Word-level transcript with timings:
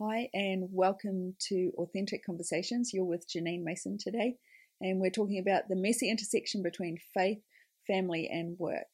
Hi, 0.00 0.28
and 0.32 0.68
welcome 0.70 1.34
to 1.48 1.72
Authentic 1.76 2.24
Conversations. 2.24 2.92
You're 2.94 3.04
with 3.04 3.28
Janine 3.28 3.64
Mason 3.64 3.98
today, 3.98 4.36
and 4.80 5.00
we're 5.00 5.10
talking 5.10 5.40
about 5.40 5.64
the 5.68 5.74
messy 5.74 6.08
intersection 6.08 6.62
between 6.62 6.98
faith, 7.12 7.40
family, 7.84 8.28
and 8.30 8.56
work. 8.60 8.86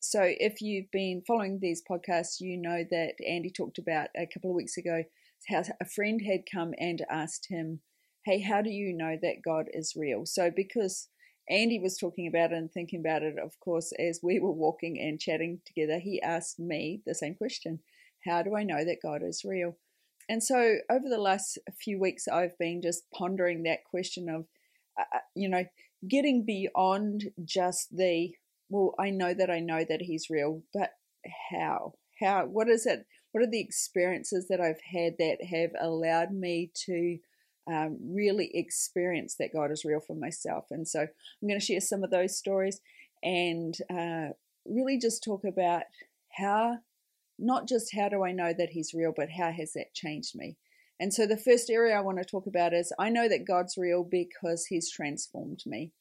So, 0.00 0.22
if 0.24 0.60
you've 0.60 0.90
been 0.90 1.22
following 1.24 1.60
these 1.60 1.84
podcasts, 1.88 2.40
you 2.40 2.56
know 2.56 2.82
that 2.90 3.12
Andy 3.24 3.48
talked 3.48 3.78
about 3.78 4.08
a 4.16 4.26
couple 4.26 4.50
of 4.50 4.56
weeks 4.56 4.76
ago 4.76 5.04
how 5.48 5.62
a 5.80 5.88
friend 5.88 6.20
had 6.26 6.50
come 6.52 6.74
and 6.80 7.06
asked 7.08 7.46
him, 7.48 7.78
Hey, 8.24 8.40
how 8.40 8.60
do 8.60 8.70
you 8.70 8.92
know 8.92 9.16
that 9.22 9.36
God 9.44 9.66
is 9.72 9.94
real? 9.94 10.26
So, 10.26 10.50
because 10.50 11.10
Andy 11.48 11.78
was 11.78 11.96
talking 11.96 12.26
about 12.26 12.50
it 12.50 12.58
and 12.58 12.72
thinking 12.72 12.98
about 12.98 13.22
it, 13.22 13.36
of 13.38 13.52
course, 13.60 13.92
as 14.00 14.18
we 14.20 14.40
were 14.40 14.50
walking 14.50 14.98
and 14.98 15.20
chatting 15.20 15.60
together, 15.64 16.00
he 16.00 16.20
asked 16.20 16.58
me 16.58 17.02
the 17.06 17.14
same 17.14 17.36
question 17.36 17.78
How 18.26 18.42
do 18.42 18.56
I 18.56 18.64
know 18.64 18.84
that 18.84 18.98
God 19.00 19.22
is 19.22 19.44
real? 19.44 19.76
And 20.28 20.42
so 20.42 20.76
over 20.90 21.08
the 21.08 21.18
last 21.18 21.58
few 21.80 22.00
weeks, 22.00 22.28
I've 22.28 22.56
been 22.58 22.80
just 22.82 23.04
pondering 23.12 23.62
that 23.64 23.84
question 23.84 24.28
of, 24.28 24.46
uh, 24.98 25.16
uh, 25.16 25.20
you 25.34 25.48
know, 25.48 25.64
getting 26.08 26.44
beyond 26.44 27.30
just 27.44 27.96
the, 27.96 28.32
well, 28.68 28.94
I 28.98 29.10
know 29.10 29.34
that 29.34 29.50
I 29.50 29.60
know 29.60 29.84
that 29.88 30.02
he's 30.02 30.30
real, 30.30 30.62
but 30.72 30.90
how? 31.50 31.94
How? 32.20 32.46
What 32.46 32.68
is 32.68 32.86
it? 32.86 33.06
What 33.32 33.42
are 33.42 33.50
the 33.50 33.60
experiences 33.60 34.46
that 34.48 34.60
I've 34.60 34.80
had 34.92 35.14
that 35.18 35.44
have 35.50 35.70
allowed 35.80 36.32
me 36.32 36.70
to 36.86 37.18
um, 37.66 37.98
really 38.00 38.50
experience 38.54 39.36
that 39.38 39.52
God 39.52 39.70
is 39.72 39.84
real 39.84 40.00
for 40.00 40.14
myself? 40.14 40.66
And 40.70 40.86
so 40.86 41.00
I'm 41.00 41.48
going 41.48 41.58
to 41.58 41.64
share 41.64 41.80
some 41.80 42.04
of 42.04 42.10
those 42.10 42.38
stories 42.38 42.80
and 43.22 43.74
uh, 43.90 44.34
really 44.64 44.98
just 44.98 45.24
talk 45.24 45.44
about 45.44 45.82
how 46.36 46.78
not 47.38 47.68
just 47.68 47.94
how 47.94 48.08
do 48.08 48.24
I 48.24 48.32
know 48.32 48.52
that 48.56 48.70
He's 48.70 48.94
real, 48.94 49.12
but 49.14 49.30
how 49.30 49.50
has 49.52 49.72
that 49.72 49.94
changed 49.94 50.34
me? 50.34 50.56
And 51.00 51.12
so 51.12 51.26
the 51.26 51.36
first 51.36 51.70
area 51.70 51.96
I 51.96 52.00
want 52.00 52.18
to 52.18 52.24
talk 52.24 52.46
about 52.46 52.72
is 52.72 52.92
I 52.98 53.10
know 53.10 53.28
that 53.28 53.46
God's 53.46 53.76
real 53.76 54.04
because 54.04 54.66
He's 54.66 54.90
transformed 54.90 55.62
me. 55.66 55.92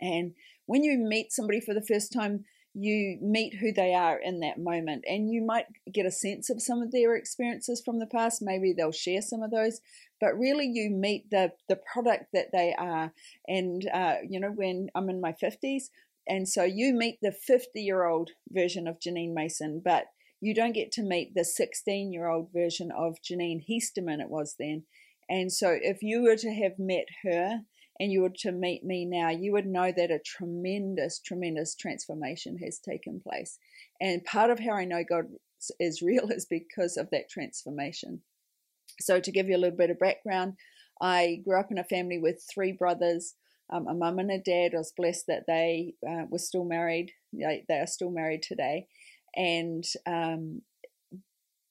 And 0.00 0.34
when 0.66 0.82
you 0.82 0.98
meet 0.98 1.32
somebody 1.32 1.60
for 1.60 1.74
the 1.74 1.84
first 1.84 2.12
time, 2.12 2.44
you 2.74 3.18
meet 3.22 3.54
who 3.54 3.72
they 3.72 3.94
are 3.94 4.18
in 4.18 4.40
that 4.40 4.58
moment, 4.58 5.04
and 5.06 5.30
you 5.30 5.44
might 5.44 5.66
get 5.92 6.06
a 6.06 6.10
sense 6.10 6.50
of 6.50 6.60
some 6.60 6.82
of 6.82 6.90
their 6.90 7.14
experiences 7.14 7.80
from 7.84 8.00
the 8.00 8.06
past. 8.06 8.42
Maybe 8.42 8.72
they'll 8.72 8.90
share 8.90 9.22
some 9.22 9.44
of 9.44 9.52
those, 9.52 9.80
but 10.20 10.36
really 10.36 10.66
you 10.66 10.90
meet 10.90 11.30
the 11.30 11.52
the 11.68 11.78
product 11.92 12.26
that 12.32 12.50
they 12.52 12.74
are. 12.76 13.12
And 13.46 13.88
uh, 13.94 14.16
you 14.28 14.40
know, 14.40 14.50
when 14.50 14.88
I'm 14.96 15.08
in 15.08 15.20
my 15.20 15.32
fifties, 15.32 15.90
and 16.26 16.48
so 16.48 16.64
you 16.64 16.94
meet 16.94 17.18
the 17.22 17.32
50 17.32 17.80
year 17.80 18.04
old 18.04 18.30
version 18.50 18.88
of 18.88 18.98
Janine 18.98 19.34
Mason, 19.34 19.80
but 19.84 20.06
you 20.44 20.54
don't 20.54 20.74
get 20.74 20.92
to 20.92 21.02
meet 21.02 21.34
the 21.34 21.44
16 21.44 22.12
year 22.12 22.28
old 22.28 22.52
version 22.52 22.90
of 22.92 23.16
Janine 23.22 23.62
Heasterman, 23.62 24.20
it 24.20 24.28
was 24.28 24.56
then. 24.58 24.84
And 25.28 25.50
so 25.50 25.74
if 25.80 26.02
you 26.02 26.22
were 26.22 26.36
to 26.36 26.52
have 26.52 26.78
met 26.78 27.06
her 27.22 27.60
and 27.98 28.12
you 28.12 28.20
were 28.20 28.32
to 28.40 28.52
meet 28.52 28.84
me 28.84 29.06
now, 29.06 29.30
you 29.30 29.52
would 29.52 29.66
know 29.66 29.90
that 29.96 30.10
a 30.10 30.18
tremendous, 30.18 31.18
tremendous 31.18 31.74
transformation 31.74 32.58
has 32.58 32.78
taken 32.78 33.22
place. 33.26 33.58
And 34.02 34.22
part 34.24 34.50
of 34.50 34.60
how 34.60 34.72
I 34.72 34.84
know 34.84 35.02
God 35.08 35.24
is 35.80 36.02
real 36.02 36.28
is 36.30 36.44
because 36.44 36.98
of 36.98 37.08
that 37.10 37.30
transformation. 37.30 38.20
So, 39.00 39.20
to 39.20 39.32
give 39.32 39.48
you 39.48 39.56
a 39.56 39.58
little 39.58 39.78
bit 39.78 39.90
of 39.90 39.98
background, 39.98 40.54
I 41.00 41.40
grew 41.42 41.58
up 41.58 41.70
in 41.70 41.78
a 41.78 41.84
family 41.84 42.18
with 42.18 42.46
three 42.52 42.70
brothers, 42.70 43.34
um, 43.72 43.88
a 43.88 43.94
mum 43.94 44.18
and 44.18 44.30
a 44.30 44.38
dad. 44.38 44.74
I 44.74 44.78
was 44.78 44.92
blessed 44.94 45.24
that 45.26 45.44
they 45.48 45.94
uh, 46.06 46.26
were 46.28 46.38
still 46.38 46.64
married. 46.64 47.12
They, 47.32 47.64
they 47.66 47.78
are 47.78 47.86
still 47.86 48.10
married 48.10 48.42
today 48.42 48.86
and 49.36 49.84
um, 50.06 50.62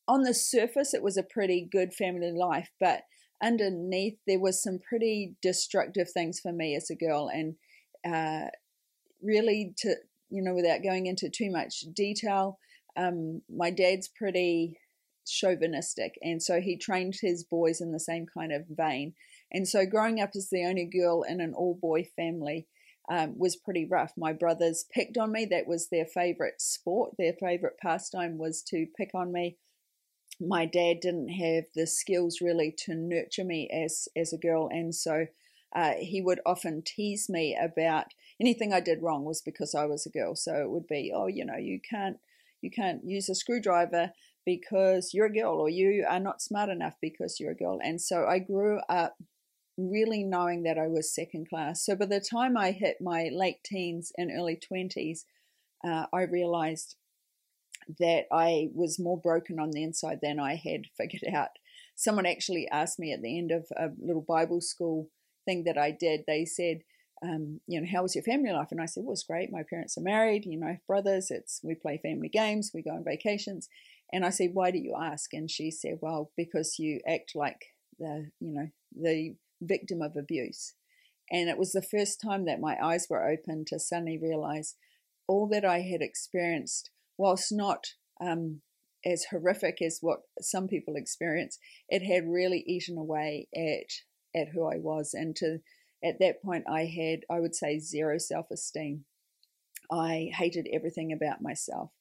on 0.07 0.23
the 0.23 0.33
surface, 0.33 0.93
it 0.93 1.03
was 1.03 1.17
a 1.17 1.23
pretty 1.23 1.67
good 1.69 1.93
family 1.93 2.31
life, 2.31 2.69
but 2.79 3.01
underneath, 3.41 4.17
there 4.27 4.39
was 4.39 4.61
some 4.61 4.79
pretty 4.87 5.35
destructive 5.41 6.09
things 6.11 6.39
for 6.39 6.51
me 6.51 6.75
as 6.75 6.89
a 6.89 6.95
girl, 6.95 7.29
and 7.33 7.55
uh, 8.05 8.49
really 9.21 9.73
to 9.77 9.95
you 10.33 10.41
know, 10.41 10.55
without 10.55 10.81
going 10.81 11.05
into 11.05 11.29
too 11.29 11.51
much 11.51 11.81
detail, 11.93 12.57
um, 12.97 13.43
my 13.55 13.69
dad's 13.69 14.07
pretty 14.07 14.79
chauvinistic, 15.27 16.15
and 16.23 16.41
so 16.41 16.59
he 16.59 16.75
trained 16.75 17.13
his 17.21 17.43
boys 17.43 17.79
in 17.79 17.91
the 17.91 17.99
same 17.99 18.25
kind 18.35 18.51
of 18.51 18.63
vein. 18.67 19.13
And 19.51 19.67
so, 19.67 19.85
growing 19.85 20.19
up 20.19 20.31
as 20.35 20.49
the 20.49 20.65
only 20.65 20.85
girl 20.85 21.21
in 21.21 21.39
an 21.39 21.53
all 21.53 21.77
boy 21.79 22.09
family, 22.15 22.65
um, 23.09 23.37
was 23.37 23.55
pretty 23.55 23.85
rough. 23.85 24.13
My 24.17 24.33
brothers 24.33 24.85
picked 24.91 25.17
on 25.17 25.31
me. 25.31 25.45
That 25.45 25.67
was 25.67 25.87
their 25.87 26.05
favorite 26.05 26.61
sport. 26.61 27.15
Their 27.17 27.33
favorite 27.33 27.77
pastime 27.81 28.37
was 28.37 28.61
to 28.63 28.87
pick 28.97 29.11
on 29.13 29.31
me. 29.31 29.57
My 30.39 30.65
dad 30.65 30.99
didn't 31.01 31.29
have 31.29 31.65
the 31.75 31.85
skills 31.85 32.41
really 32.41 32.73
to 32.79 32.95
nurture 32.95 33.43
me 33.43 33.69
as 33.69 34.07
as 34.15 34.33
a 34.33 34.37
girl, 34.37 34.67
and 34.71 34.93
so 34.95 35.27
uh, 35.75 35.93
he 35.99 36.21
would 36.21 36.39
often 36.45 36.81
tease 36.81 37.29
me 37.29 37.57
about 37.59 38.07
anything 38.39 38.73
I 38.73 38.79
did 38.79 39.01
wrong 39.01 39.25
was 39.25 39.41
because 39.41 39.75
I 39.75 39.85
was 39.85 40.05
a 40.05 40.09
girl. 40.11 40.35
So 40.35 40.55
it 40.55 40.69
would 40.69 40.87
be, 40.87 41.11
oh, 41.13 41.27
you 41.27 41.45
know, 41.45 41.57
you 41.57 41.79
can't 41.79 42.17
you 42.61 42.71
can't 42.71 43.03
use 43.03 43.29
a 43.29 43.35
screwdriver 43.35 44.11
because 44.45 45.13
you're 45.13 45.27
a 45.27 45.33
girl, 45.33 45.59
or 45.59 45.69
you 45.69 46.05
are 46.09 46.19
not 46.19 46.41
smart 46.41 46.69
enough 46.69 46.95
because 47.01 47.39
you're 47.39 47.51
a 47.51 47.55
girl. 47.55 47.79
And 47.83 48.01
so 48.01 48.25
I 48.25 48.39
grew 48.39 48.79
up 48.89 49.17
really 49.77 50.23
knowing 50.23 50.63
that 50.63 50.77
I 50.77 50.87
was 50.87 51.13
second 51.13 51.49
class. 51.49 51.83
So 51.85 51.95
by 51.95 52.05
the 52.05 52.19
time 52.19 52.57
I 52.57 52.71
hit 52.71 52.97
my 53.01 53.29
late 53.31 53.63
teens 53.63 54.11
and 54.17 54.31
early 54.31 54.57
20s, 54.57 55.25
uh, 55.83 56.05
I 56.13 56.23
realized 56.23 56.95
that 57.99 58.25
I 58.31 58.69
was 58.73 58.99
more 58.99 59.19
broken 59.19 59.59
on 59.59 59.71
the 59.71 59.83
inside 59.83 60.19
than 60.21 60.39
I 60.39 60.55
had 60.55 60.83
figured 60.97 61.33
out. 61.33 61.49
Someone 61.95 62.25
actually 62.25 62.67
asked 62.71 62.99
me 62.99 63.11
at 63.11 63.21
the 63.21 63.37
end 63.37 63.51
of 63.51 63.67
a 63.75 63.89
little 64.01 64.25
Bible 64.27 64.61
school 64.61 65.09
thing 65.45 65.63
that 65.65 65.77
I 65.77 65.91
did, 65.91 66.23
they 66.25 66.45
said, 66.45 66.81
um, 67.21 67.61
you 67.67 67.79
know, 67.79 67.87
how 67.89 68.03
was 68.03 68.15
your 68.15 68.23
family 68.23 68.51
life? 68.51 68.69
And 68.71 68.81
I 68.81 68.85
said, 68.85 69.03
well, 69.03 69.13
it's 69.13 69.23
great. 69.23 69.51
My 69.51 69.63
parents 69.69 69.97
are 69.97 70.01
married, 70.01 70.45
you 70.45 70.59
know, 70.59 70.77
brothers. 70.87 71.31
It's 71.31 71.61
we 71.63 71.75
play 71.75 71.99
family 72.01 72.29
games, 72.29 72.71
we 72.73 72.81
go 72.81 72.91
on 72.91 73.03
vacations. 73.03 73.69
And 74.11 74.25
I 74.25 74.29
said, 74.29 74.51
why 74.53 74.71
do 74.71 74.77
you 74.77 74.95
ask? 74.99 75.33
And 75.33 75.49
she 75.49 75.71
said, 75.71 75.99
well, 76.01 76.31
because 76.35 76.77
you 76.79 76.99
act 77.07 77.31
like 77.35 77.65
the, 77.97 78.29
you 78.39 78.53
know, 78.53 78.67
the 78.95 79.35
victim 79.65 80.01
of 80.01 80.15
abuse. 80.15 80.73
And 81.31 81.49
it 81.49 81.57
was 81.57 81.71
the 81.71 81.81
first 81.81 82.21
time 82.21 82.45
that 82.45 82.59
my 82.59 82.77
eyes 82.83 83.07
were 83.09 83.27
open 83.27 83.65
to 83.67 83.79
suddenly 83.79 84.19
realize 84.21 84.75
all 85.27 85.47
that 85.49 85.65
I 85.65 85.79
had 85.79 86.01
experienced, 86.01 86.89
whilst 87.17 87.51
not 87.51 87.87
um, 88.21 88.61
as 89.05 89.25
horrific 89.31 89.81
as 89.81 89.99
what 90.01 90.19
some 90.41 90.67
people 90.67 90.95
experience, 90.95 91.57
it 91.89 92.03
had 92.03 92.27
really 92.27 92.63
eaten 92.67 92.97
away 92.97 93.47
at 93.55 93.91
at 94.35 94.49
who 94.53 94.65
I 94.65 94.77
was. 94.77 95.13
And 95.13 95.35
to 95.37 95.59
at 96.03 96.19
that 96.19 96.41
point, 96.43 96.65
I 96.67 96.85
had, 96.85 97.21
I 97.29 97.39
would 97.39 97.55
say, 97.55 97.79
zero 97.79 98.17
self 98.17 98.47
esteem. 98.51 99.05
I 99.91 100.31
hated 100.33 100.67
everything 100.73 101.11
about 101.13 101.41
myself. 101.41 101.91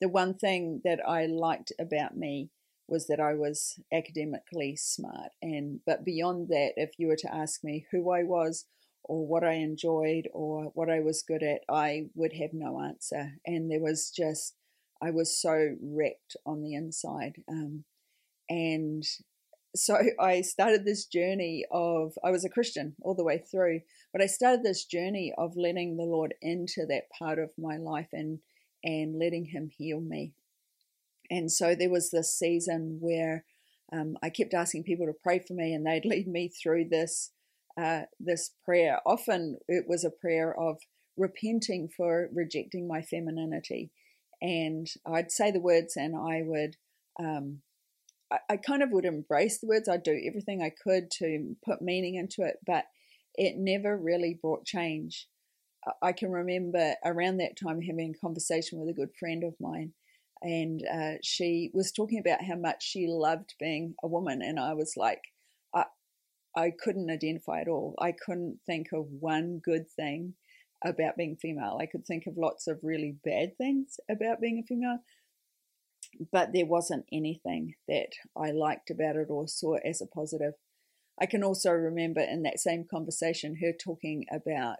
The 0.00 0.08
one 0.08 0.34
thing 0.34 0.80
that 0.84 1.00
I 1.06 1.26
liked 1.26 1.72
about 1.80 2.16
me 2.16 2.50
was 2.88 3.06
that 3.06 3.20
I 3.20 3.34
was 3.34 3.78
academically 3.92 4.76
smart. 4.76 5.30
And 5.42 5.80
but 5.86 6.04
beyond 6.04 6.48
that, 6.48 6.72
if 6.76 6.92
you 6.98 7.06
were 7.06 7.16
to 7.16 7.34
ask 7.34 7.62
me 7.62 7.86
who 7.92 8.10
I 8.10 8.22
was 8.22 8.64
or 9.04 9.26
what 9.26 9.44
I 9.44 9.54
enjoyed 9.54 10.28
or 10.32 10.64
what 10.74 10.90
I 10.90 11.00
was 11.00 11.22
good 11.22 11.42
at, 11.42 11.60
I 11.68 12.06
would 12.14 12.32
have 12.34 12.52
no 12.52 12.80
answer. 12.80 13.34
And 13.46 13.70
there 13.70 13.80
was 13.80 14.10
just 14.10 14.54
I 15.00 15.10
was 15.10 15.40
so 15.40 15.76
wrecked 15.80 16.36
on 16.44 16.62
the 16.62 16.74
inside. 16.74 17.36
Um, 17.48 17.84
and 18.48 19.04
so 19.76 19.98
I 20.20 20.40
started 20.40 20.84
this 20.84 21.06
journey 21.06 21.64
of 21.70 22.14
I 22.24 22.30
was 22.30 22.44
a 22.44 22.50
Christian 22.50 22.94
all 23.02 23.14
the 23.14 23.24
way 23.24 23.38
through, 23.38 23.82
but 24.12 24.22
I 24.22 24.26
started 24.26 24.62
this 24.62 24.84
journey 24.84 25.32
of 25.36 25.56
letting 25.56 25.96
the 25.96 26.04
Lord 26.04 26.34
into 26.40 26.86
that 26.86 27.10
part 27.16 27.38
of 27.38 27.50
my 27.58 27.76
life 27.76 28.08
and 28.12 28.40
and 28.84 29.18
letting 29.18 29.46
Him 29.46 29.70
heal 29.76 30.00
me. 30.00 30.32
And 31.30 31.50
so 31.50 31.74
there 31.74 31.90
was 31.90 32.10
this 32.10 32.36
season 32.36 32.98
where 33.00 33.44
um, 33.92 34.16
I 34.22 34.30
kept 34.30 34.54
asking 34.54 34.84
people 34.84 35.06
to 35.06 35.12
pray 35.22 35.38
for 35.38 35.54
me, 35.54 35.72
and 35.72 35.86
they'd 35.86 36.04
lead 36.04 36.28
me 36.28 36.48
through 36.48 36.88
this 36.90 37.32
uh, 37.80 38.02
this 38.18 38.50
prayer. 38.64 39.00
Often 39.06 39.58
it 39.68 39.84
was 39.86 40.04
a 40.04 40.10
prayer 40.10 40.58
of 40.58 40.78
repenting 41.16 41.88
for 41.88 42.28
rejecting 42.32 42.88
my 42.88 43.02
femininity, 43.02 43.90
and 44.40 44.86
I'd 45.06 45.32
say 45.32 45.50
the 45.50 45.60
words, 45.60 45.96
and 45.96 46.16
I 46.16 46.42
would. 46.44 46.76
Um, 47.20 47.62
I, 48.30 48.38
I 48.50 48.56
kind 48.56 48.82
of 48.82 48.90
would 48.90 49.04
embrace 49.04 49.58
the 49.58 49.66
words. 49.66 49.88
I'd 49.88 50.02
do 50.02 50.20
everything 50.26 50.62
I 50.62 50.70
could 50.70 51.10
to 51.12 51.56
put 51.64 51.82
meaning 51.82 52.16
into 52.16 52.42
it, 52.42 52.58
but 52.66 52.84
it 53.34 53.56
never 53.56 53.96
really 53.96 54.38
brought 54.40 54.66
change. 54.66 55.28
I 56.02 56.12
can 56.12 56.30
remember 56.30 56.94
around 57.04 57.38
that 57.38 57.56
time 57.56 57.80
having 57.80 58.14
a 58.14 58.18
conversation 58.18 58.78
with 58.78 58.88
a 58.88 58.92
good 58.92 59.10
friend 59.18 59.44
of 59.44 59.54
mine, 59.60 59.92
and 60.42 60.82
uh, 60.92 61.18
she 61.22 61.70
was 61.74 61.92
talking 61.92 62.18
about 62.18 62.44
how 62.44 62.56
much 62.56 62.82
she 62.82 63.06
loved 63.08 63.54
being 63.58 63.94
a 64.02 64.08
woman, 64.08 64.40
and 64.42 64.58
I 64.58 64.74
was 64.74 64.94
like, 64.96 65.22
I, 65.74 65.84
I 66.56 66.72
couldn't 66.78 67.10
identify 67.10 67.60
at 67.60 67.68
all. 67.68 67.94
I 68.00 68.12
couldn't 68.12 68.60
think 68.66 68.88
of 68.92 69.06
one 69.20 69.60
good 69.62 69.88
thing 69.90 70.34
about 70.84 71.16
being 71.16 71.36
female. 71.36 71.78
I 71.80 71.86
could 71.86 72.06
think 72.06 72.26
of 72.26 72.36
lots 72.36 72.66
of 72.66 72.78
really 72.82 73.16
bad 73.24 73.56
things 73.58 73.98
about 74.08 74.40
being 74.40 74.58
a 74.58 74.66
female. 74.66 75.00
but 76.32 76.52
there 76.52 76.66
wasn't 76.66 77.04
anything 77.12 77.74
that 77.86 78.12
I 78.36 78.50
liked 78.50 78.90
about 78.90 79.16
it 79.16 79.28
or 79.30 79.48
saw 79.48 79.76
as 79.84 80.00
a 80.00 80.06
positive. 80.06 80.54
I 81.20 81.26
can 81.26 81.42
also 81.42 81.72
remember 81.72 82.20
in 82.20 82.42
that 82.44 82.60
same 82.60 82.86
conversation 82.88 83.56
her 83.60 83.72
talking 83.72 84.24
about 84.32 84.78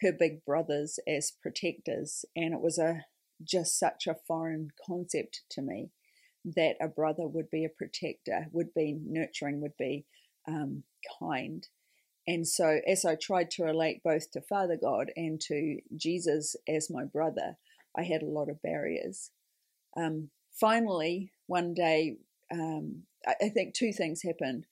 her 0.00 0.12
big 0.12 0.44
brothers 0.44 0.98
as 1.06 1.32
protectors, 1.42 2.24
and 2.36 2.54
it 2.54 2.60
was 2.60 2.78
a 2.78 3.04
just 3.44 3.78
such 3.78 4.06
a 4.06 4.16
foreign 4.26 4.70
concept 4.86 5.42
to 5.50 5.62
me 5.62 5.90
that 6.44 6.76
a 6.80 6.88
brother 6.88 7.26
would 7.26 7.50
be 7.50 7.64
a 7.64 7.68
protector, 7.68 8.48
would 8.52 8.74
be 8.74 8.98
nurturing, 9.04 9.60
would 9.60 9.76
be 9.78 10.04
um, 10.48 10.82
kind. 11.20 11.66
And 12.26 12.46
so, 12.46 12.80
as 12.86 13.04
I 13.04 13.16
tried 13.16 13.50
to 13.52 13.64
relate 13.64 14.02
both 14.02 14.30
to 14.32 14.40
Father 14.40 14.78
God 14.80 15.10
and 15.16 15.40
to 15.42 15.78
Jesus 15.96 16.56
as 16.68 16.90
my 16.90 17.04
brother, 17.04 17.56
I 17.96 18.04
had 18.04 18.22
a 18.22 18.26
lot 18.26 18.48
of 18.48 18.62
barriers. 18.62 19.30
Um, 19.96 20.30
finally, 20.52 21.32
one 21.46 21.74
day, 21.74 22.16
um, 22.52 23.02
I, 23.26 23.48
think 23.48 23.74
two 23.74 23.92
things 23.92 24.22
happened. 24.22 24.66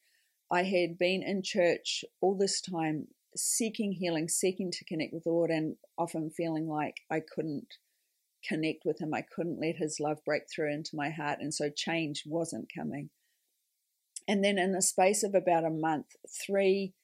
I 0.50 0.62
had 0.62 0.99
been 0.99 1.22
in 1.22 1.43
church 1.43 2.05
all 2.20 2.37
this 2.37 2.61
time, 2.61 3.08
seeking 3.37 3.93
healing, 3.93 4.28
seeking 4.28 4.70
to 4.72 4.84
connect 4.84 5.12
with 5.12 5.25
the 5.25 5.31
Lord, 5.31 5.50
and 5.50 5.76
often 5.99 6.31
feeling 6.31 6.69
like 6.69 6.96
I 7.11 7.20
couldn't 7.20 7.67
connect 8.47 8.85
with 8.85 9.01
Him. 9.01 9.15
I 9.15 9.23
couldn't 9.23 9.61
let 9.61 9.77
His 9.77 9.99
love 10.01 10.19
break 10.25 10.43
through 10.55 10.73
into 10.73 10.91
my 10.95 11.11
heart, 11.11 11.39
and 11.41 11.53
so 11.53 11.71
change 11.75 12.25
wasn't 12.27 12.71
coming. 12.77 13.11
And 14.29 14.45
then, 14.45 14.59
in 14.59 14.73
the 14.73 14.83
space 14.83 15.23
of 15.23 15.35
about 15.35 15.65
a 15.65 15.71
month, 15.71 16.07
three 16.47 16.95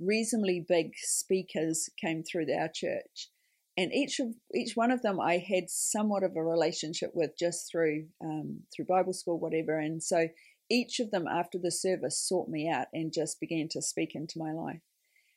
reasonably 0.00 0.64
big 0.66 0.92
speakers 0.96 1.88
came 2.00 2.22
through 2.22 2.46
our 2.52 2.68
church 2.68 3.30
and 3.76 3.92
each 3.92 4.20
of 4.20 4.28
each 4.54 4.76
one 4.76 4.90
of 4.90 5.02
them 5.02 5.20
I 5.20 5.38
had 5.38 5.68
somewhat 5.68 6.22
of 6.22 6.36
a 6.36 6.42
relationship 6.42 7.10
with 7.14 7.32
just 7.38 7.70
through 7.70 8.06
um, 8.22 8.60
through 8.74 8.86
Bible 8.86 9.12
school, 9.12 9.38
whatever. 9.38 9.78
And 9.78 10.02
so 10.02 10.28
each 10.70 11.00
of 11.00 11.10
them 11.10 11.26
after 11.26 11.58
the 11.58 11.72
service 11.72 12.18
sought 12.18 12.48
me 12.48 12.68
out 12.68 12.86
and 12.92 13.12
just 13.12 13.40
began 13.40 13.68
to 13.72 13.82
speak 13.82 14.14
into 14.14 14.38
my 14.38 14.52
life. 14.52 14.80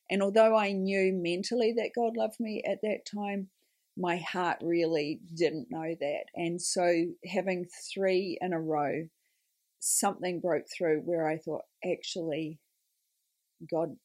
And 0.10 0.22
although 0.22 0.56
I 0.56 0.72
knew 0.72 1.12
mentally 1.14 1.74
that 1.78 1.92
God 1.96 2.16
loved 2.16 2.40
me 2.40 2.64
at 2.66 2.80
that 2.82 3.00
time, 3.06 3.50
my 3.98 4.18
heart 4.18 4.58
really 4.62 5.20
didn't 5.36 5.68
know 5.72 5.96
that. 6.00 6.26
And 6.36 6.62
so 6.62 7.06
having 7.26 7.66
three 7.94 8.38
in 8.40 8.54
a 8.54 8.60
row, 8.60 9.08
something 9.80 10.40
broke 10.40 10.66
through 10.76 11.02
where 11.06 11.28
I 11.28 11.38
thought, 11.38 11.64
actually, 11.84 12.60
God, 13.72 13.96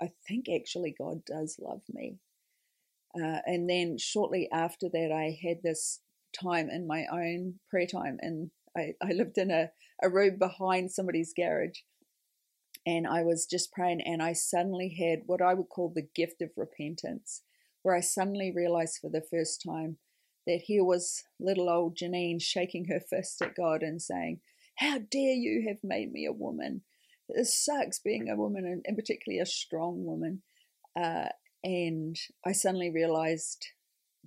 I 0.00 0.10
think 0.28 0.46
actually 0.48 0.94
God 0.98 1.24
does 1.24 1.56
love 1.60 1.82
me. 1.88 2.18
Uh, 3.14 3.40
and 3.46 3.68
then 3.68 3.96
shortly 3.98 4.48
after 4.52 4.88
that, 4.88 5.10
I 5.12 5.38
had 5.42 5.62
this 5.62 6.00
time 6.38 6.70
in 6.70 6.86
my 6.86 7.06
own 7.10 7.54
prayer 7.68 7.86
time, 7.86 8.18
and 8.20 8.50
I, 8.76 8.94
I 9.02 9.12
lived 9.12 9.36
in 9.36 9.50
a, 9.50 9.70
a 10.02 10.08
room 10.08 10.38
behind 10.38 10.92
somebody's 10.92 11.34
garage. 11.36 11.80
And 12.86 13.06
I 13.06 13.22
was 13.22 13.46
just 13.46 13.72
praying, 13.72 14.00
and 14.02 14.22
I 14.22 14.32
suddenly 14.32 14.88
had 14.98 15.22
what 15.26 15.42
I 15.42 15.54
would 15.54 15.68
call 15.68 15.92
the 15.94 16.08
gift 16.14 16.40
of 16.40 16.50
repentance, 16.56 17.42
where 17.82 17.96
I 17.96 18.00
suddenly 18.00 18.52
realized 18.54 18.98
for 19.00 19.10
the 19.10 19.22
first 19.22 19.62
time 19.66 19.98
that 20.46 20.62
here 20.66 20.84
was 20.84 21.24
little 21.38 21.68
old 21.68 21.96
Janine 21.96 22.40
shaking 22.40 22.86
her 22.86 23.00
fist 23.00 23.42
at 23.42 23.54
God 23.54 23.82
and 23.82 24.00
saying, 24.00 24.40
How 24.76 24.98
dare 24.98 25.34
you 25.34 25.66
have 25.68 25.78
made 25.82 26.12
me 26.12 26.26
a 26.26 26.32
woman? 26.32 26.82
This 27.28 27.54
sucks 27.54 27.98
being 27.98 28.28
a 28.28 28.36
woman, 28.36 28.82
and, 28.84 28.96
particularly 28.96 29.40
a 29.40 29.46
strong 29.46 30.04
woman. 30.04 30.42
Uh, 31.00 31.28
and 31.62 32.16
I 32.44 32.52
suddenly 32.52 32.90
realized 32.90 33.66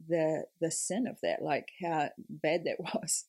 the 0.07 0.45
the 0.59 0.71
sin 0.71 1.05
of 1.07 1.17
that, 1.21 1.41
like 1.41 1.69
how 1.81 2.09
bad 2.29 2.63
that 2.65 2.79
was. 2.79 3.25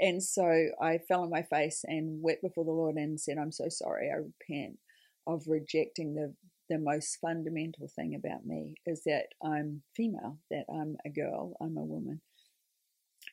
And 0.00 0.22
so 0.22 0.70
I 0.80 0.98
fell 0.98 1.22
on 1.22 1.30
my 1.30 1.42
face 1.42 1.84
and 1.86 2.22
wept 2.22 2.42
before 2.42 2.64
the 2.64 2.72
Lord 2.72 2.96
and 2.96 3.20
said, 3.20 3.38
I'm 3.38 3.52
so 3.52 3.68
sorry. 3.68 4.10
I 4.10 4.16
repent 4.16 4.78
of 5.26 5.44
rejecting 5.46 6.14
the 6.14 6.34
the 6.72 6.78
most 6.78 7.18
fundamental 7.20 7.86
thing 7.86 8.14
about 8.14 8.46
me 8.46 8.74
is 8.86 9.02
that 9.04 9.26
I'm 9.44 9.82
female, 9.94 10.38
that 10.50 10.64
I'm 10.72 10.96
a 11.04 11.10
girl, 11.10 11.54
I'm 11.60 11.76
a 11.76 11.84
woman. 11.84 12.22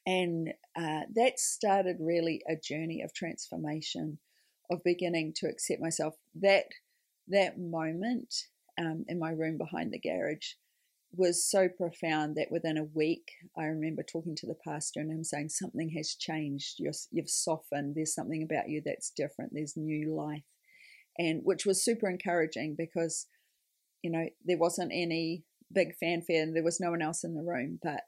And 0.06 0.50
uh, 0.76 1.02
that 1.16 1.40
started 1.40 1.98
really 2.02 2.42
a 2.50 2.56
journey 2.56 3.02
of 3.02 3.14
transformation, 3.14 4.20
of 4.70 4.84
beginning 4.84 5.34
to 5.38 5.48
accept 5.48 5.82
myself. 5.82 6.16
That 6.36 6.66
that 7.30 7.58
moment 7.58 8.34
um, 8.78 9.06
in 9.08 9.20
my 9.20 9.32
room 9.32 9.58
behind 9.58 9.94
the 9.94 10.00
garage 10.00 10.54
was 11.16 11.50
so 11.50 11.70
profound 11.70 12.36
that 12.36 12.52
within 12.52 12.78
a 12.78 12.84
week, 12.94 13.32
I 13.58 13.66
remember 13.66 14.04
talking 14.04 14.36
to 14.36 14.48
the 14.48 14.58
pastor 14.68 15.00
and 15.00 15.12
him 15.12 15.24
saying, 15.24 15.50
Something 15.50 15.92
has 15.96 16.14
changed. 16.14 16.80
you 16.80 16.92
have 17.18 17.30
softened. 17.30 17.96
There's 17.96 18.14
something 18.14 18.44
about 18.44 18.68
you 18.68 18.82
that's 18.84 19.12
different. 19.12 19.54
There's 19.54 19.78
new 19.78 20.14
life. 20.14 20.44
And 21.20 21.42
which 21.44 21.66
was 21.66 21.84
super 21.84 22.10
encouraging 22.10 22.76
because, 22.78 23.28
you 24.02 24.10
know, 24.10 24.28
there 24.46 24.58
wasn't 24.58 24.92
any 24.94 25.44
big 25.72 25.96
fanfare 25.96 26.42
and 26.42 26.56
there 26.56 26.64
was 26.64 26.80
no 26.80 26.92
one 26.92 27.02
else 27.02 27.24
in 27.24 27.36
the 27.36 27.44
room, 27.44 27.80
but 27.84 28.02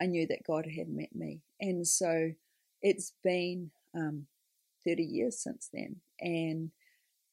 I 0.00 0.06
knew 0.06 0.26
that 0.26 0.46
God 0.46 0.66
had 0.76 0.88
met 0.88 1.14
me. 1.14 1.40
And 1.60 1.86
so 1.86 2.32
it's 2.82 3.12
been 3.22 3.70
um, 3.94 4.26
30 4.86 5.02
years 5.02 5.42
since 5.42 5.70
then. 5.72 5.96
And 6.20 6.70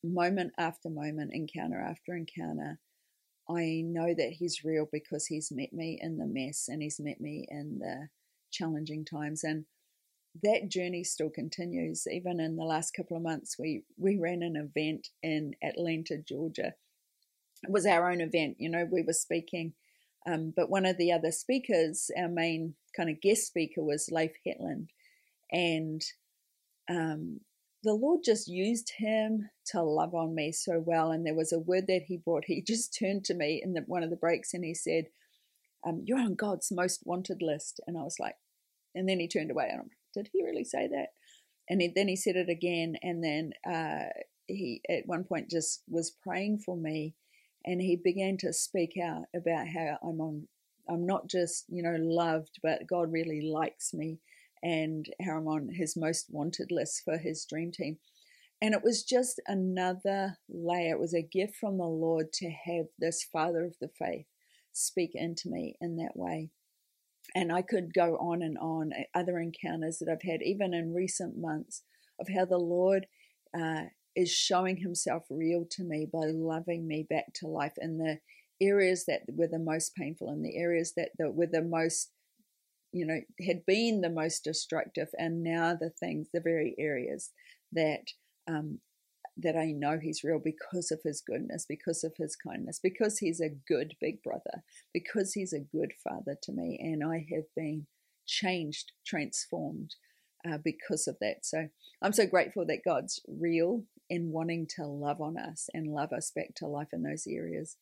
moment 0.04 0.54
after 0.58 0.90
moment, 0.90 1.32
encounter 1.34 1.80
after 1.80 2.16
encounter, 2.16 2.80
I 3.50 3.82
know 3.86 4.14
that 4.14 4.34
He's 4.40 4.64
real 4.64 4.88
because 4.92 5.26
He's 5.26 5.52
met 5.52 5.74
me 5.74 6.00
in 6.02 6.18
the 6.18 6.26
mess 6.28 6.68
and 6.70 6.82
He's 6.82 7.00
met 7.00 7.20
me 7.20 7.46
in 7.50 7.80
the 7.80 8.10
challenging 8.52 9.06
times. 9.06 9.44
And 9.44 9.66
that 10.42 10.70
journey 10.70 11.04
still 11.04 11.30
continues. 11.30 12.08
Even 12.12 12.40
in 12.40 12.56
the 12.56 12.64
last 12.64 12.92
couple 12.92 13.16
of 13.16 13.24
months, 13.24 13.56
we, 13.60 13.84
we 13.98 14.18
ran 14.18 14.42
an 14.42 14.56
event 14.56 15.10
in 15.22 15.54
Atlanta, 15.64 16.18
Georgia. 16.18 16.74
It 17.64 17.72
was 17.72 17.86
our 17.86 18.12
own 18.12 18.20
event, 18.20 18.58
you 18.60 18.70
know, 18.70 18.88
we 18.92 19.04
were 19.04 19.14
speaking. 19.14 19.74
Um, 20.26 20.54
but 20.56 20.70
one 20.70 20.86
of 20.86 20.98
the 20.98 21.12
other 21.12 21.32
speakers, 21.32 22.10
our 22.18 22.30
main 22.30 22.76
kind 22.96 23.10
of 23.10 23.22
guest 23.22 23.48
speaker, 23.48 23.84
was 23.84 24.10
Leif 24.12 24.32
Hetland. 24.46 24.90
And 25.52 26.02
um, 26.90 27.42
the 27.84 27.94
Lord 27.94 28.22
just 28.24 28.48
used 28.48 28.92
him 28.98 29.50
to 29.68 29.84
love 29.84 30.16
on 30.16 30.34
me 30.34 30.52
so 30.52 30.82
well. 30.86 31.12
And 31.12 31.26
there 31.26 31.36
was 31.36 31.52
a 31.52 31.60
word 31.60 31.88
that 31.88 32.04
he 32.08 32.18
brought. 32.18 32.46
He 32.46 32.62
just 32.68 32.98
turned 32.98 33.26
to 33.26 33.34
me 33.34 33.62
in 33.64 33.74
the, 33.74 33.84
one 33.86 34.04
of 34.04 34.10
the 34.10 34.16
breaks 34.16 34.54
and 34.54 34.64
he 34.64 34.74
said, 34.74 35.06
um, 35.86 36.02
You're 36.06 36.20
on 36.20 36.36
God's 36.36 36.72
most 36.72 37.02
wanted 37.06 37.42
list. 37.42 37.80
And 37.86 37.98
I 37.98 38.04
was 38.04 38.18
like, 38.20 38.36
and 38.96 39.08
then 39.08 39.20
he 39.20 39.28
turned 39.28 39.52
away 39.52 39.70
and 39.72 39.82
I'm 39.82 39.90
Did 40.14 40.30
he 40.32 40.44
really 40.44 40.64
say 40.64 40.88
that? 40.88 41.10
And 41.70 41.82
he, 41.82 41.92
then 41.94 42.08
he 42.08 42.16
said 42.16 42.36
it 42.36 42.50
again. 42.50 42.96
And 43.02 43.24
then 43.24 43.54
uh, 43.68 44.10
he, 44.48 44.82
at 44.90 45.08
one 45.08 45.24
point, 45.24 45.50
just 45.50 45.84
was 45.88 46.12
praying 46.12 46.60
for 46.60 46.76
me. 46.76 47.16
And 47.66 47.82
he 47.82 47.96
began 47.96 48.38
to 48.40 48.52
speak 48.52 48.96
out 49.02 49.24
about 49.36 49.68
how 49.68 49.98
I'm 50.04 50.20
on, 50.20 50.48
I'm 50.90 51.06
not 51.06 51.30
just, 51.30 51.66
you 51.70 51.82
know, 51.82 51.96
loved, 51.98 52.60
but 52.62 52.88
God 52.88 53.12
really 53.12 53.42
likes 53.42 53.94
me 53.94 54.20
and 54.62 55.06
how 55.22 55.38
I'm 55.38 55.48
on 55.48 55.70
his 55.72 55.96
most 55.96 56.28
wanted 56.30 56.72
list 56.72 57.02
for 57.06 57.18
his 57.18 57.46
dream 57.46 57.72
team. 57.72 57.98
And 58.62 58.74
it 58.74 58.84
was 58.84 59.04
just 59.04 59.42
another 59.46 60.38
layer. 60.50 60.96
It 60.96 61.00
was 61.00 61.14
a 61.14 61.22
gift 61.22 61.56
from 61.58 61.78
the 61.78 61.84
Lord 61.84 62.32
to 62.34 62.50
have 62.50 62.86
this 62.98 63.24
father 63.24 63.66
of 63.66 63.76
the 63.82 63.90
faith 63.90 64.26
speak 64.72 65.12
into 65.14 65.50
me 65.50 65.76
in 65.82 65.98
that 65.98 66.16
way. 66.16 66.50
And 67.36 67.52
I 67.52 67.62
could 67.62 67.94
go 67.94 68.18
on 68.18 68.42
and 68.42 68.58
on, 68.58 68.92
eh, 68.94 69.04
other 69.14 69.40
encounters 69.40 70.00
that 70.00 70.10
I've 70.10 70.30
had, 70.30 70.42
even 70.42 70.74
in 70.74 70.94
recent 70.94 71.38
months, 71.38 71.84
of 72.20 72.28
how 72.30 72.46
the 72.46 72.58
Lord 72.58 73.08
uh, 73.58 73.86
is 74.16 74.32
showing 74.32 74.78
himself 74.78 75.26
real 75.30 75.66
to 75.72 75.84
me 75.84 76.06
by 76.12 76.26
loving 76.26 76.88
me 76.88 77.06
back 77.10 77.34
to 77.36 77.48
life 77.48 77.74
in 77.78 77.98
the 77.98 78.20
areas 78.62 79.06
that 79.06 79.22
were 79.28 79.48
the 79.48 79.60
most 79.60 79.96
painful, 79.96 80.32
in 80.32 80.44
the 80.44 80.58
areas 80.58 80.94
that 80.96 81.10
were 81.20 81.48
the 81.48 81.64
most 81.64 82.12
you 82.94 83.08
know, 83.08 83.20
had 83.46 83.66
been 83.66 84.02
the 84.02 84.10
most 84.10 84.44
destructive, 84.44 85.10
and 85.18 85.44
now 85.44 85.76
the 85.76 85.90
things, 85.90 86.28
the 86.32 86.40
very 86.40 86.76
areas 86.78 87.32
that 87.72 88.04
um, 88.48 88.80
that 89.38 89.56
I 89.56 89.72
know 89.72 90.00
He's 90.00 90.24
real 90.24 90.40
because 90.40 90.92
of 90.92 91.02
His 91.04 91.22
goodness, 91.22 91.66
because 91.68 92.04
of 92.04 92.16
His 92.18 92.36
kindness, 92.36 92.80
because 92.82 93.20
He's 93.20 93.42
a 93.42 93.56
good 93.68 93.96
big 94.00 94.22
brother, 94.24 94.64
because 94.94 95.34
He's 95.34 95.54
a 95.54 95.60
good 95.60 95.94
father 96.04 96.38
to 96.44 96.52
me, 96.52 96.80
and 96.82 97.04
I 97.04 97.26
have 97.34 97.46
been 97.56 97.88
changed, 98.26 98.92
transformed 99.06 99.96
uh, 100.50 100.58
because 100.64 101.08
of 101.08 101.18
that. 101.22 101.46
So 101.46 101.70
I'm 102.02 102.14
so 102.14 102.26
grateful 102.26 102.66
that 102.68 102.86
God's 102.86 103.22
real 103.28 103.84
in 104.10 104.32
wanting 104.32 104.68
to 104.76 104.86
love 104.86 105.22
on 105.22 105.38
us 105.38 105.70
and 105.74 105.88
love 105.88 106.12
us 106.12 106.32
back 106.36 106.54
to 106.56 106.68
life 106.68 106.90
in 106.94 107.04
those 107.04 107.26
areas. 107.28 107.78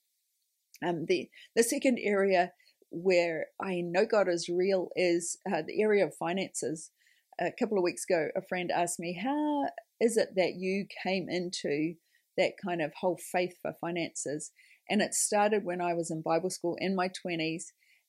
Um, 0.86 1.06
the 1.08 1.30
the 1.56 1.64
second 1.64 2.00
area 2.02 2.54
where 2.90 3.48
I 3.62 3.82
know 3.82 4.06
God 4.06 4.28
is 4.28 4.50
real 4.50 4.90
is 4.96 5.38
uh, 5.52 5.62
the 5.66 5.82
area 5.82 6.06
of 6.06 6.16
finances. 6.16 6.92
A 7.40 7.52
couple 7.52 7.78
of 7.78 7.84
weeks 7.84 8.04
ago, 8.08 8.28
a 8.36 8.42
friend 8.42 8.70
asked 8.72 9.00
me, 9.00 9.14
How 9.14 9.68
is 10.02 10.18
it 10.18 10.30
that 10.36 10.56
you 10.58 10.86
came 11.04 11.28
into 11.30 11.94
that 12.38 12.54
kind 12.64 12.82
of 12.82 12.92
whole 13.00 13.18
faith 13.32 13.54
for 13.62 13.74
finances? 13.80 14.52
And 14.90 15.02
it 15.02 15.14
started 15.14 15.64
when 15.64 15.80
I 15.80 15.94
was 15.94 16.12
in 16.12 16.22
Bible 16.22 16.50
school 16.50 16.76
in 16.80 16.96
my 16.96 17.10
20s, 17.26 17.66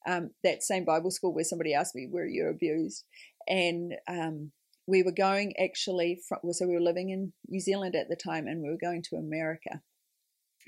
um, 0.09 0.31
that 0.43 0.63
same 0.63 0.85
Bible 0.85 1.11
school 1.11 1.35
where 1.35 1.45
somebody 1.45 1.75
asked 1.75 1.95
me, 1.95 2.09
Were 2.11 2.27
you 2.27 2.49
abused? 2.49 3.05
And 3.47 3.93
um, 4.09 4.51
we 4.87 5.03
were 5.03 5.13
going 5.13 5.53
actually 5.63 6.21
from, 6.27 6.39
so 6.53 6.67
we 6.67 6.75
were 6.75 6.81
living 6.81 7.11
in 7.11 7.33
New 7.47 7.61
Zealand 7.61 7.95
at 7.95 8.09
the 8.09 8.17
time 8.17 8.47
and 8.47 8.63
we 8.63 8.71
were 8.71 8.79
going 8.81 9.03
to 9.11 9.17
America. 9.17 9.83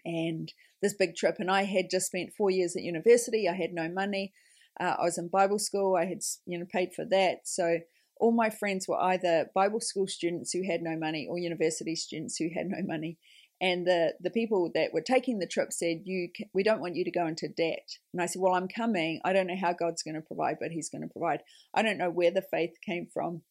And 0.04 0.52
this 0.82 0.94
big 0.94 1.16
trip, 1.16 1.36
and 1.38 1.50
I 1.50 1.64
had 1.64 1.86
just 1.90 2.06
spent 2.06 2.34
four 2.36 2.50
years 2.50 2.76
at 2.76 2.82
university. 2.82 3.48
I 3.48 3.54
had 3.54 3.72
no 3.72 3.88
money. 3.88 4.34
Uh, 4.78 4.96
I 4.98 5.04
was 5.04 5.16
in 5.16 5.28
Bible 5.28 5.58
school. 5.58 5.96
I 5.96 6.04
had 6.04 6.18
you 6.46 6.58
know 6.58 6.66
paid 6.70 6.90
for 6.94 7.06
that. 7.06 7.38
So 7.44 7.78
all 8.24 8.32
my 8.32 8.48
friends 8.48 8.88
were 8.88 8.98
either 9.02 9.50
Bible 9.54 9.80
school 9.80 10.06
students 10.06 10.50
who 10.50 10.62
had 10.64 10.80
no 10.80 10.96
money 10.96 11.26
or 11.28 11.36
university 11.36 11.94
students 11.94 12.38
who 12.38 12.48
had 12.54 12.66
no 12.68 12.78
money. 12.82 13.18
And 13.60 13.86
the, 13.86 14.14
the 14.18 14.30
people 14.30 14.70
that 14.74 14.94
were 14.94 15.02
taking 15.02 15.38
the 15.38 15.46
trip 15.46 15.74
said, 15.74 16.00
"You, 16.04 16.30
we 16.54 16.62
don't 16.62 16.80
want 16.80 16.96
you 16.96 17.04
to 17.04 17.10
go 17.10 17.26
into 17.26 17.48
debt." 17.48 17.86
And 18.14 18.22
I 18.22 18.26
said, 18.26 18.40
"Well, 18.40 18.54
I'm 18.54 18.66
coming. 18.66 19.20
I 19.26 19.34
don't 19.34 19.46
know 19.46 19.60
how 19.60 19.74
God's 19.74 20.02
going 20.02 20.14
to 20.14 20.22
provide, 20.22 20.56
but 20.58 20.70
He's 20.70 20.88
going 20.88 21.02
to 21.02 21.12
provide. 21.12 21.40
I 21.74 21.82
don't 21.82 21.98
know 21.98 22.08
where 22.08 22.30
the 22.30 22.40
faith 22.40 22.72
came 22.84 23.08
from, 23.12 23.42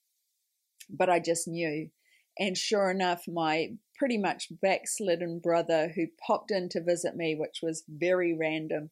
but 0.89 1.09
I 1.09 1.19
just 1.19 1.47
knew." 1.47 1.89
And 2.39 2.57
sure 2.57 2.89
enough, 2.89 3.25
my 3.27 3.73
pretty 3.95 4.17
much 4.17 4.47
backslidden 4.59 5.39
brother 5.39 5.93
who 5.95 6.07
popped 6.25 6.49
in 6.49 6.67
to 6.69 6.83
visit 6.83 7.15
me, 7.15 7.35
which 7.35 7.59
was 7.61 7.83
very 7.87 8.35
random, 8.35 8.89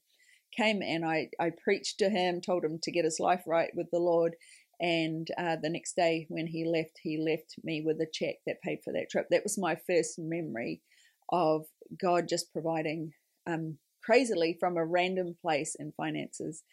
came 0.55 0.81
and 0.81 1.05
I, 1.05 1.29
I 1.39 1.51
preached 1.63 1.97
to 1.99 2.09
him, 2.09 2.41
told 2.41 2.63
him 2.63 2.79
to 2.83 2.91
get 2.91 3.05
his 3.05 3.19
life 3.19 3.43
right 3.47 3.71
with 3.75 3.89
the 3.91 3.99
Lord. 3.99 4.35
And 4.81 5.27
uh, 5.37 5.57
the 5.61 5.69
next 5.69 5.95
day, 5.95 6.25
when 6.29 6.47
he 6.47 6.65
left, 6.65 6.99
he 7.03 7.17
left 7.17 7.55
me 7.63 7.83
with 7.85 8.01
a 8.01 8.07
check 8.11 8.37
that 8.47 8.63
paid 8.63 8.79
for 8.83 8.91
that 8.93 9.11
trip. 9.11 9.27
That 9.29 9.43
was 9.43 9.57
my 9.57 9.75
first 9.75 10.17
memory 10.17 10.81
of 11.31 11.65
God 12.01 12.27
just 12.27 12.51
providing 12.51 13.13
um, 13.45 13.77
crazily 14.03 14.57
from 14.59 14.77
a 14.77 14.85
random 14.85 15.35
place 15.39 15.75
in 15.77 15.93
finances. 15.95 16.63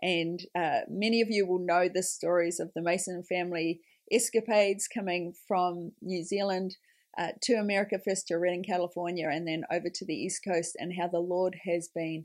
And 0.00 0.40
uh, 0.56 0.80
many 0.88 1.20
of 1.20 1.28
you 1.30 1.46
will 1.46 1.58
know 1.58 1.88
the 1.92 2.02
stories 2.02 2.58
of 2.58 2.70
the 2.74 2.82
Mason 2.82 3.22
family 3.22 3.80
escapades 4.10 4.88
coming 4.88 5.34
from 5.46 5.92
New 6.00 6.24
Zealand 6.24 6.76
uh, 7.18 7.32
to 7.42 7.54
America, 7.54 7.98
first 8.02 8.28
to 8.28 8.36
Redding, 8.36 8.64
California, 8.64 9.28
and 9.30 9.46
then 9.46 9.64
over 9.70 9.90
to 9.92 10.06
the 10.06 10.14
East 10.14 10.40
Coast, 10.46 10.76
and 10.78 10.94
how 10.98 11.08
the 11.08 11.18
Lord 11.18 11.56
has 11.66 11.88
been 11.94 12.24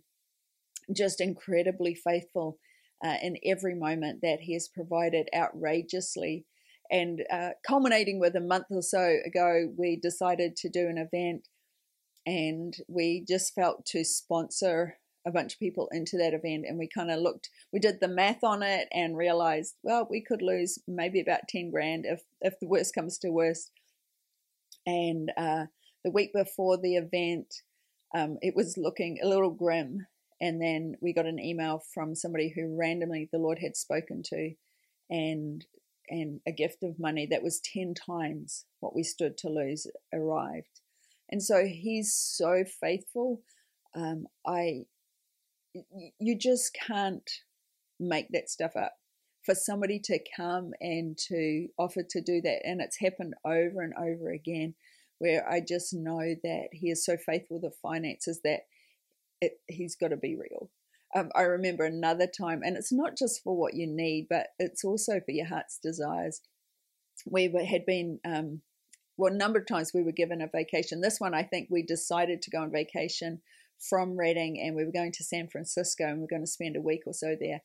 just 0.96 1.20
incredibly 1.20 1.96
faithful 1.96 2.60
uh, 3.04 3.18
in 3.22 3.38
every 3.46 3.76
moment 3.76 4.22
that 4.22 4.42
He 4.42 4.54
has 4.54 4.68
provided 4.68 5.30
outrageously. 5.36 6.46
And 6.92 7.24
uh, 7.32 7.52
culminating 7.66 8.20
with 8.20 8.36
a 8.36 8.42
month 8.42 8.68
or 8.70 8.82
so 8.82 9.18
ago, 9.26 9.72
we 9.76 9.96
decided 9.96 10.56
to 10.58 10.70
do 10.70 10.88
an 10.88 10.98
event 10.98 11.48
and 12.26 12.76
we 12.88 13.26
just 13.28 13.54
felt 13.54 13.86
to 13.88 14.04
sponsor 14.04 14.98
a 15.26 15.32
bunch 15.32 15.54
of 15.54 15.60
people 15.60 15.90
into 15.92 16.18
that 16.18 16.34
event 16.34 16.66
and 16.68 16.78
we 16.78 16.88
kind 16.88 17.10
of 17.10 17.20
looked 17.20 17.50
we 17.72 17.80
did 17.80 18.00
the 18.00 18.08
math 18.08 18.44
on 18.44 18.62
it 18.62 18.88
and 18.92 19.18
realized 19.18 19.76
well 19.82 20.08
we 20.10 20.22
could 20.22 20.42
lose 20.42 20.80
maybe 20.88 21.22
about 21.22 21.48
10 21.48 21.72
grand 21.72 22.06
if 22.06 22.24
if 22.42 22.60
the 22.60 22.68
worst 22.68 22.94
comes 22.94 23.18
to 23.18 23.30
worst 23.30 23.72
and 24.86 25.32
uh, 25.38 25.66
the 26.04 26.12
week 26.12 26.32
before 26.34 26.78
the 26.78 26.96
event 26.96 27.62
um, 28.16 28.38
it 28.42 28.56
was 28.56 28.78
looking 28.78 29.18
a 29.24 29.28
little 29.28 29.50
grim 29.50 30.06
and 30.44 30.62
then 30.62 30.96
we 31.02 31.14
got 31.14 31.26
an 31.26 31.40
email 31.40 31.82
from 31.94 32.16
somebody 32.16 32.54
who 32.56 32.78
randomly 32.78 33.30
the 33.32 33.40
lord 33.40 33.60
had 33.60 33.76
spoken 33.76 34.22
to 34.24 34.52
and 35.10 35.66
and 36.10 36.42
a 36.46 36.52
gift 36.52 36.84
of 36.84 37.00
money 37.00 37.26
that 37.30 37.44
was 37.44 37.62
10 37.74 37.94
times 37.94 38.66
what 38.82 38.96
we 38.96 39.04
stood 39.04 39.38
to 39.38 39.48
lose 39.48 39.88
arrived 40.14 40.82
and 41.34 41.42
so 41.42 41.66
he's 41.66 42.14
so 42.14 42.64
faithful. 42.64 43.42
Um, 43.96 44.28
I, 44.46 44.84
you 46.20 46.38
just 46.38 46.78
can't 46.88 47.28
make 48.00 48.28
that 48.34 48.52
stuff 48.52 48.76
up. 48.76 48.94
For 49.44 49.56
somebody 49.56 50.00
to 50.06 50.20
come 50.38 50.74
and 50.80 51.18
to 51.30 51.68
offer 51.80 52.04
to 52.08 52.22
do 52.22 52.40
that, 52.42 52.60
and 52.64 52.82
it's 52.82 53.00
happened 53.00 53.34
over 53.44 53.82
and 53.82 53.94
over 54.00 54.32
again, 54.32 54.76
where 55.18 55.50
I 55.50 55.60
just 55.60 55.94
know 55.94 56.36
that 56.44 56.68
he 56.72 56.92
is 56.92 57.04
so 57.04 57.18
faithful 57.18 57.60
with 57.60 57.64
the 57.64 57.78
finances 57.82 58.40
that 58.44 58.62
it, 59.44 59.60
he's 59.68 59.96
got 59.96 60.10
to 60.10 60.18
be 60.18 60.36
real. 60.36 60.70
Um, 61.16 61.30
I 61.36 61.42
remember 61.42 61.86
another 61.86 62.28
time, 62.28 62.62
and 62.64 62.76
it's 62.76 62.92
not 62.92 63.18
just 63.18 63.44
for 63.44 63.56
what 63.56 63.76
you 63.76 63.86
need, 63.88 64.28
but 64.30 64.48
it's 64.58 64.84
also 64.84 65.20
for 65.20 65.32
your 65.32 65.46
heart's 65.46 65.78
desires. 65.78 66.42
We 67.30 67.54
had 67.70 67.86
been 67.86 68.20
um, 68.26 68.62
well, 69.18 69.32
a 69.32 69.36
number 69.36 69.60
of 69.60 69.68
times 69.68 69.92
we 69.94 70.04
were 70.04 70.12
given 70.12 70.42
a 70.42 70.48
vacation. 70.48 71.02
This 71.02 71.20
one, 71.20 71.34
I 71.34 71.44
think 71.44 71.68
we 71.70 71.84
decided 71.84 72.42
to 72.42 72.52
go 72.52 72.60
on 72.60 72.72
vacation 72.72 73.42
from 73.80 74.18
Redding, 74.18 74.60
and 74.60 74.76
we 74.76 74.86
were 74.86 74.92
going 74.92 75.12
to 75.14 75.24
San 75.24 75.48
Francisco 75.48 76.06
and 76.06 76.20
we 76.20 76.24
are 76.24 76.28
going 76.28 76.44
to 76.44 76.48
spend 76.48 76.76
a 76.76 76.82
week 76.82 77.02
or 77.06 77.14
so 77.14 77.36
there. 77.40 77.62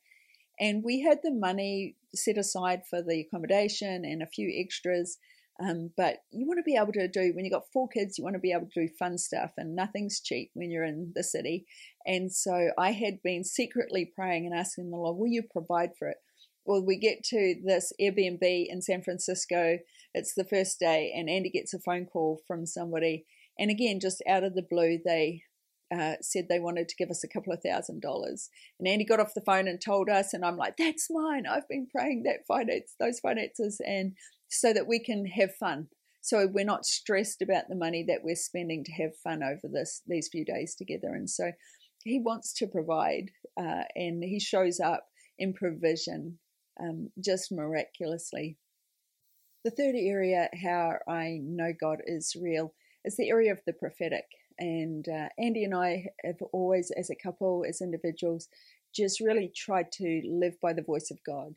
And 0.59 0.83
we 0.83 1.01
had 1.01 1.19
the 1.23 1.31
money 1.31 1.95
set 2.13 2.37
aside 2.37 2.81
for 2.89 3.01
the 3.01 3.21
accommodation 3.21 4.03
and 4.03 4.21
a 4.21 4.27
few 4.27 4.51
extras. 4.53 5.17
Um, 5.61 5.91
but 5.97 6.19
you 6.31 6.47
want 6.47 6.59
to 6.59 6.63
be 6.63 6.77
able 6.77 6.93
to 6.93 7.07
do, 7.07 7.33
when 7.33 7.43
you've 7.43 7.53
got 7.53 7.71
four 7.73 7.89
kids, 7.89 8.17
you 8.17 8.23
want 8.23 8.35
to 8.35 8.39
be 8.39 8.53
able 8.53 8.67
to 8.73 8.87
do 8.87 8.93
fun 8.97 9.17
stuff, 9.17 9.51
and 9.57 9.75
nothing's 9.75 10.21
cheap 10.21 10.51
when 10.53 10.71
you're 10.71 10.85
in 10.85 11.11
the 11.15 11.23
city. 11.23 11.65
And 12.05 12.31
so 12.31 12.71
I 12.77 12.91
had 12.91 13.21
been 13.23 13.43
secretly 13.43 14.09
praying 14.15 14.45
and 14.45 14.55
asking 14.55 14.89
the 14.89 14.97
Lord, 14.97 15.17
Will 15.17 15.27
you 15.27 15.43
provide 15.43 15.91
for 15.97 16.07
it? 16.07 16.17
Well, 16.65 16.85
we 16.85 16.97
get 16.97 17.23
to 17.25 17.55
this 17.65 17.91
Airbnb 17.99 18.67
in 18.69 18.81
San 18.81 19.01
Francisco 19.01 19.79
it's 20.13 20.33
the 20.33 20.45
first 20.45 20.79
day, 20.79 21.13
and 21.15 21.29
Andy 21.29 21.49
gets 21.49 21.73
a 21.73 21.79
phone 21.79 22.05
call 22.05 22.41
from 22.47 22.65
somebody. 22.65 23.25
And 23.57 23.69
again, 23.69 23.99
just 23.99 24.23
out 24.27 24.43
of 24.43 24.55
the 24.55 24.65
blue, 24.67 24.99
they 25.03 25.43
uh, 25.93 26.15
said 26.21 26.45
they 26.47 26.59
wanted 26.59 26.87
to 26.87 26.95
give 26.95 27.09
us 27.09 27.23
a 27.23 27.27
couple 27.27 27.51
of 27.51 27.61
thousand 27.63 28.01
dollars. 28.01 28.49
And 28.79 28.87
Andy 28.87 29.05
got 29.05 29.19
off 29.19 29.33
the 29.33 29.41
phone 29.41 29.67
and 29.67 29.79
told 29.81 30.09
us, 30.09 30.33
and 30.33 30.45
I'm 30.45 30.57
like, 30.57 30.77
that's 30.77 31.07
mine. 31.09 31.45
I've 31.49 31.67
been 31.67 31.87
praying 31.93 32.23
that 32.23 32.45
finance, 32.47 32.95
those 32.99 33.19
finances, 33.19 33.81
and 33.85 34.13
so 34.49 34.73
that 34.73 34.87
we 34.87 34.99
can 34.99 35.25
have 35.25 35.55
fun. 35.55 35.87
So 36.21 36.47
we're 36.51 36.65
not 36.65 36.85
stressed 36.85 37.41
about 37.41 37.69
the 37.69 37.75
money 37.75 38.03
that 38.07 38.23
we're 38.23 38.35
spending 38.35 38.83
to 38.83 38.91
have 38.93 39.15
fun 39.23 39.41
over 39.41 39.71
this 39.71 40.01
these 40.05 40.29
few 40.31 40.45
days 40.45 40.75
together. 40.75 41.13
And 41.13 41.29
so 41.29 41.51
he 42.03 42.19
wants 42.19 42.53
to 42.55 42.67
provide, 42.67 43.31
uh, 43.59 43.83
and 43.95 44.23
he 44.23 44.39
shows 44.39 44.79
up 44.79 45.05
in 45.37 45.53
provision 45.53 46.39
um, 46.81 47.09
just 47.23 47.51
miraculously. 47.51 48.57
The 49.65 49.71
third 49.71 49.95
area, 49.97 50.49
how 50.63 50.93
I 51.07 51.39
know 51.41 51.73
God 51.79 51.99
is 52.05 52.35
real, 52.41 52.73
is 53.03 53.17
the 53.17 53.29
area 53.29 53.51
of 53.51 53.59
the 53.65 53.73
prophetic. 53.73 54.25
And 54.59 55.07
uh, 55.07 55.29
Andy 55.37 55.63
and 55.63 55.73
I 55.73 56.07
have 56.23 56.41
always, 56.51 56.91
as 56.91 57.09
a 57.09 57.15
couple, 57.15 57.65
as 57.67 57.81
individuals, 57.81 58.47
just 58.93 59.19
really 59.19 59.51
tried 59.55 59.91
to 59.93 60.21
live 60.25 60.59
by 60.61 60.73
the 60.73 60.81
voice 60.81 61.11
of 61.11 61.23
God. 61.25 61.55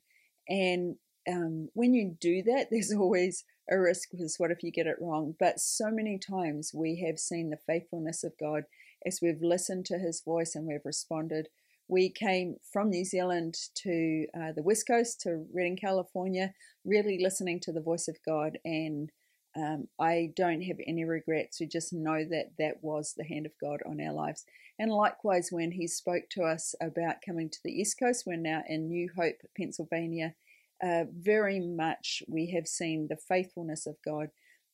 And 0.48 0.96
um, 1.28 1.68
when 1.74 1.94
you 1.94 2.16
do 2.20 2.42
that, 2.44 2.68
there's 2.70 2.92
always 2.92 3.44
a 3.70 3.78
risk 3.78 4.10
because 4.10 4.36
what 4.38 4.50
if 4.50 4.62
you 4.62 4.70
get 4.70 4.86
it 4.86 4.96
wrong? 5.00 5.34
But 5.38 5.60
so 5.60 5.90
many 5.90 6.18
times 6.18 6.72
we 6.74 7.04
have 7.06 7.18
seen 7.18 7.50
the 7.50 7.58
faithfulness 7.66 8.24
of 8.24 8.32
God 8.38 8.64
as 9.06 9.20
we've 9.20 9.42
listened 9.42 9.86
to 9.86 9.98
his 9.98 10.22
voice 10.24 10.54
and 10.54 10.66
we've 10.66 10.84
responded 10.84 11.48
we 11.92 12.08
came 12.08 12.56
from 12.72 12.88
New 12.88 13.04
Zealand 13.04 13.54
to 13.74 14.26
uh, 14.34 14.52
the 14.56 14.62
West 14.62 14.86
Coast 14.86 15.20
to 15.22 15.44
Redding, 15.52 15.76
California, 15.76 16.54
really 16.84 17.18
listening 17.22 17.60
to 17.60 17.72
the 17.72 17.82
voice 17.82 18.08
of 18.08 18.16
God. 18.26 18.58
And 18.64 19.10
um, 19.56 19.88
I 20.00 20.32
don't 20.36 20.62
have 20.62 20.78
any 20.86 21.04
regrets. 21.04 21.60
We 21.60 21.66
just 21.66 21.92
know 21.92 22.24
that 22.30 22.52
that 22.58 22.76
was 22.82 23.14
the 23.16 23.24
hand 23.24 23.46
of 23.46 23.52
God 23.60 23.80
on 23.86 24.00
our 24.00 24.12
lives. 24.12 24.44
And 24.78 24.90
likewise, 24.90 25.48
when 25.50 25.72
He 25.72 25.86
spoke 25.86 26.24
to 26.32 26.42
us 26.42 26.74
about 26.80 27.16
coming 27.24 27.50
to 27.50 27.58
the 27.64 27.72
East 27.72 27.98
Coast, 27.98 28.24
we're 28.26 28.36
now 28.36 28.62
in 28.66 28.88
New 28.88 29.08
Hope, 29.16 29.36
Pennsylvania. 29.56 30.34
Uh, 30.82 31.04
very 31.12 31.60
much 31.60 32.22
we 32.28 32.50
have 32.56 32.66
seen 32.66 33.06
the 33.08 33.16
faithfulness 33.16 33.86
of 33.86 33.96
God. 34.04 34.28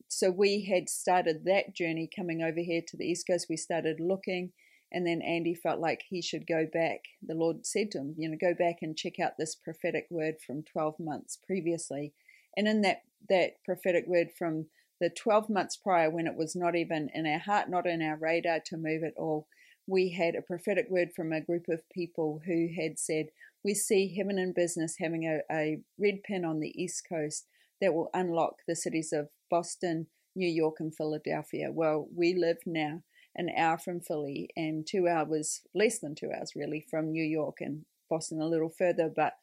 So 0.06 0.30
we 0.30 0.64
had 0.64 0.88
started 0.88 1.44
that 1.44 1.74
journey 1.74 2.08
coming 2.14 2.42
over 2.42 2.60
here 2.60 2.80
to 2.86 2.96
the 2.96 3.04
East 3.04 3.26
Coast. 3.26 3.46
We 3.50 3.56
started 3.58 4.00
looking 4.00 4.52
and 4.90 5.06
then 5.06 5.20
Andy 5.20 5.54
felt 5.54 5.80
like 5.80 6.02
he 6.08 6.22
should 6.22 6.46
go 6.46 6.66
back. 6.72 7.00
The 7.26 7.34
Lord 7.34 7.66
said 7.66 7.90
to 7.90 7.98
him, 7.98 8.14
you 8.16 8.28
know, 8.28 8.38
go 8.40 8.54
back 8.54 8.76
and 8.80 8.96
check 8.96 9.20
out 9.20 9.32
this 9.38 9.54
prophetic 9.54 10.06
word 10.10 10.36
from 10.46 10.62
12 10.62 10.94
months 10.98 11.38
previously. 11.46 12.14
And 12.58 12.66
in 12.66 12.80
that, 12.80 13.02
that 13.28 13.64
prophetic 13.64 14.06
word 14.08 14.30
from 14.36 14.66
the 15.00 15.10
12 15.10 15.48
months 15.48 15.76
prior, 15.76 16.10
when 16.10 16.26
it 16.26 16.36
was 16.36 16.56
not 16.56 16.74
even 16.74 17.08
in 17.14 17.24
our 17.24 17.38
heart, 17.38 17.70
not 17.70 17.86
in 17.86 18.02
our 18.02 18.16
radar 18.16 18.58
to 18.66 18.76
move 18.76 19.04
at 19.04 19.14
all, 19.16 19.46
we 19.86 20.10
had 20.10 20.34
a 20.34 20.42
prophetic 20.42 20.86
word 20.90 21.10
from 21.14 21.32
a 21.32 21.40
group 21.40 21.66
of 21.68 21.88
people 21.88 22.42
who 22.46 22.66
had 22.76 22.98
said, 22.98 23.26
We 23.64 23.74
see 23.74 24.12
Heaven 24.12 24.40
in 24.40 24.52
Business 24.52 24.96
having 24.98 25.22
a, 25.24 25.38
a 25.54 25.78
red 26.00 26.24
pin 26.24 26.44
on 26.44 26.58
the 26.58 26.74
East 26.74 27.06
Coast 27.08 27.46
that 27.80 27.94
will 27.94 28.10
unlock 28.12 28.56
the 28.66 28.74
cities 28.74 29.12
of 29.12 29.28
Boston, 29.48 30.08
New 30.34 30.48
York, 30.48 30.80
and 30.80 30.92
Philadelphia. 30.92 31.70
Well, 31.70 32.08
we 32.12 32.34
live 32.34 32.58
now 32.66 33.04
an 33.36 33.50
hour 33.56 33.78
from 33.78 34.00
Philly 34.00 34.50
and 34.56 34.84
two 34.84 35.06
hours, 35.06 35.62
less 35.76 36.00
than 36.00 36.16
two 36.16 36.32
hours 36.36 36.54
really, 36.56 36.84
from 36.90 37.12
New 37.12 37.24
York 37.24 37.58
and 37.60 37.84
Boston 38.10 38.40
a 38.40 38.48
little 38.48 38.68
further. 38.76 39.08
But 39.14 39.34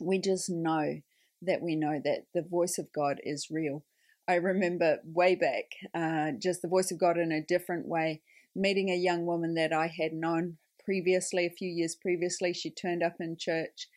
we 0.00 0.18
just 0.18 0.48
know 0.48 1.02
that 1.42 1.62
we 1.62 1.76
know 1.76 2.00
that 2.04 2.26
the 2.34 2.42
voice 2.42 2.78
of 2.78 2.92
God 2.92 3.18
is 3.22 3.50
real. 3.50 3.84
I 4.28 4.34
remember 4.34 4.98
way 5.04 5.34
back, 5.34 5.64
uh, 5.94 6.32
just 6.38 6.62
the 6.62 6.68
voice 6.68 6.90
of 6.90 7.00
God 7.00 7.18
in 7.18 7.32
a 7.32 7.42
different 7.42 7.86
way, 7.86 8.22
meeting 8.54 8.90
a 8.90 8.96
young 8.96 9.26
woman 9.26 9.54
that 9.54 9.72
I 9.72 9.88
had 9.88 10.12
known 10.12 10.58
previously, 10.84 11.46
a 11.46 11.50
few 11.50 11.68
years 11.68 11.94
previously. 11.94 12.52
She 12.52 12.70
turned 12.70 13.02
up 13.02 13.16
in 13.20 13.36
church, 13.36 13.88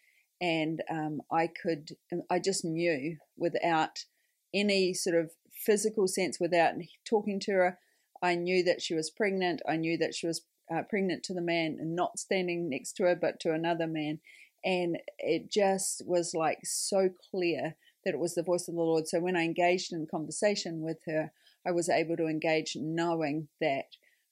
and 0.42 0.82
um, 0.90 1.22
I 1.32 1.48
could, 1.48 1.92
I 2.30 2.40
just 2.40 2.66
knew 2.66 3.18
without 3.38 4.06
any 4.54 4.94
sort 4.94 5.16
of 5.16 5.32
physical 5.52 6.08
sense 6.08 6.40
without 6.40 6.74
talking 7.06 7.40
to 7.42 7.52
her. 7.52 7.80
I 8.22 8.36
knew 8.36 8.64
that 8.64 8.82
she 8.82 8.94
was 8.94 9.10
pregnant. 9.10 9.62
I 9.68 9.76
knew 9.76 9.98
that 9.98 10.16
she 10.16 10.28
was 10.28 10.46
uh, 10.74 10.84
pregnant 10.90 11.24
to 11.24 11.34
the 11.34 11.42
man 11.42 11.78
and 11.80 11.96
not 11.96 12.20
standing 12.20 12.70
next 12.70 12.94
to 12.94 13.04
her, 13.04 13.16
but 13.16 13.40
to 13.42 13.54
another 13.54 13.88
man. 13.88 14.20
And 14.66 14.98
it 15.20 15.52
just 15.52 16.04
was 16.06 16.34
like 16.34 16.60
so 16.64 17.10
clear 17.32 17.76
that 18.06 18.14
it 18.14 18.20
was 18.20 18.36
the 18.36 18.44
voice 18.44 18.68
of 18.68 18.76
the 18.76 18.82
Lord. 18.82 19.08
So 19.08 19.20
when 19.20 19.36
I 19.36 19.44
engaged 19.44 19.92
in 19.92 20.08
conversation 20.10 20.82
with 20.82 21.00
her, 21.06 21.32
I 21.66 21.72
was 21.72 21.90
able 21.90 22.18
to 22.18 22.28
engage 22.28 22.76
knowing 22.76 23.48
that. 23.62 23.86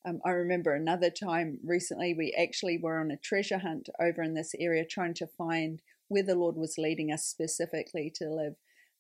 Um, 0.04 0.20
I 0.26 0.32
remember 0.32 0.74
another 0.74 1.12
time 1.12 1.60
recently, 1.64 2.14
we 2.14 2.36
actually 2.38 2.80
were 2.82 3.00
on 3.00 3.12
a 3.12 3.18
treasure 3.18 3.60
hunt 3.60 3.88
over 4.00 4.24
in 4.24 4.34
this 4.34 4.54
area 4.60 4.84
trying 4.84 5.14
to 5.16 5.28
find 5.28 5.82
where 6.08 6.24
the 6.24 6.36
Lord 6.36 6.56
was 6.58 6.76
leading 6.78 7.12
us 7.12 7.24
specifically 7.24 8.12
to 8.16 8.26
live. 8.26 8.56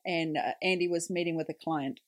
And 0.05 0.38
uh, 0.38 0.53
Andy 0.61 0.88
was 0.88 1.09
meeting 1.09 1.35
with 1.35 1.50
a 1.50 1.55
client 1.55 2.01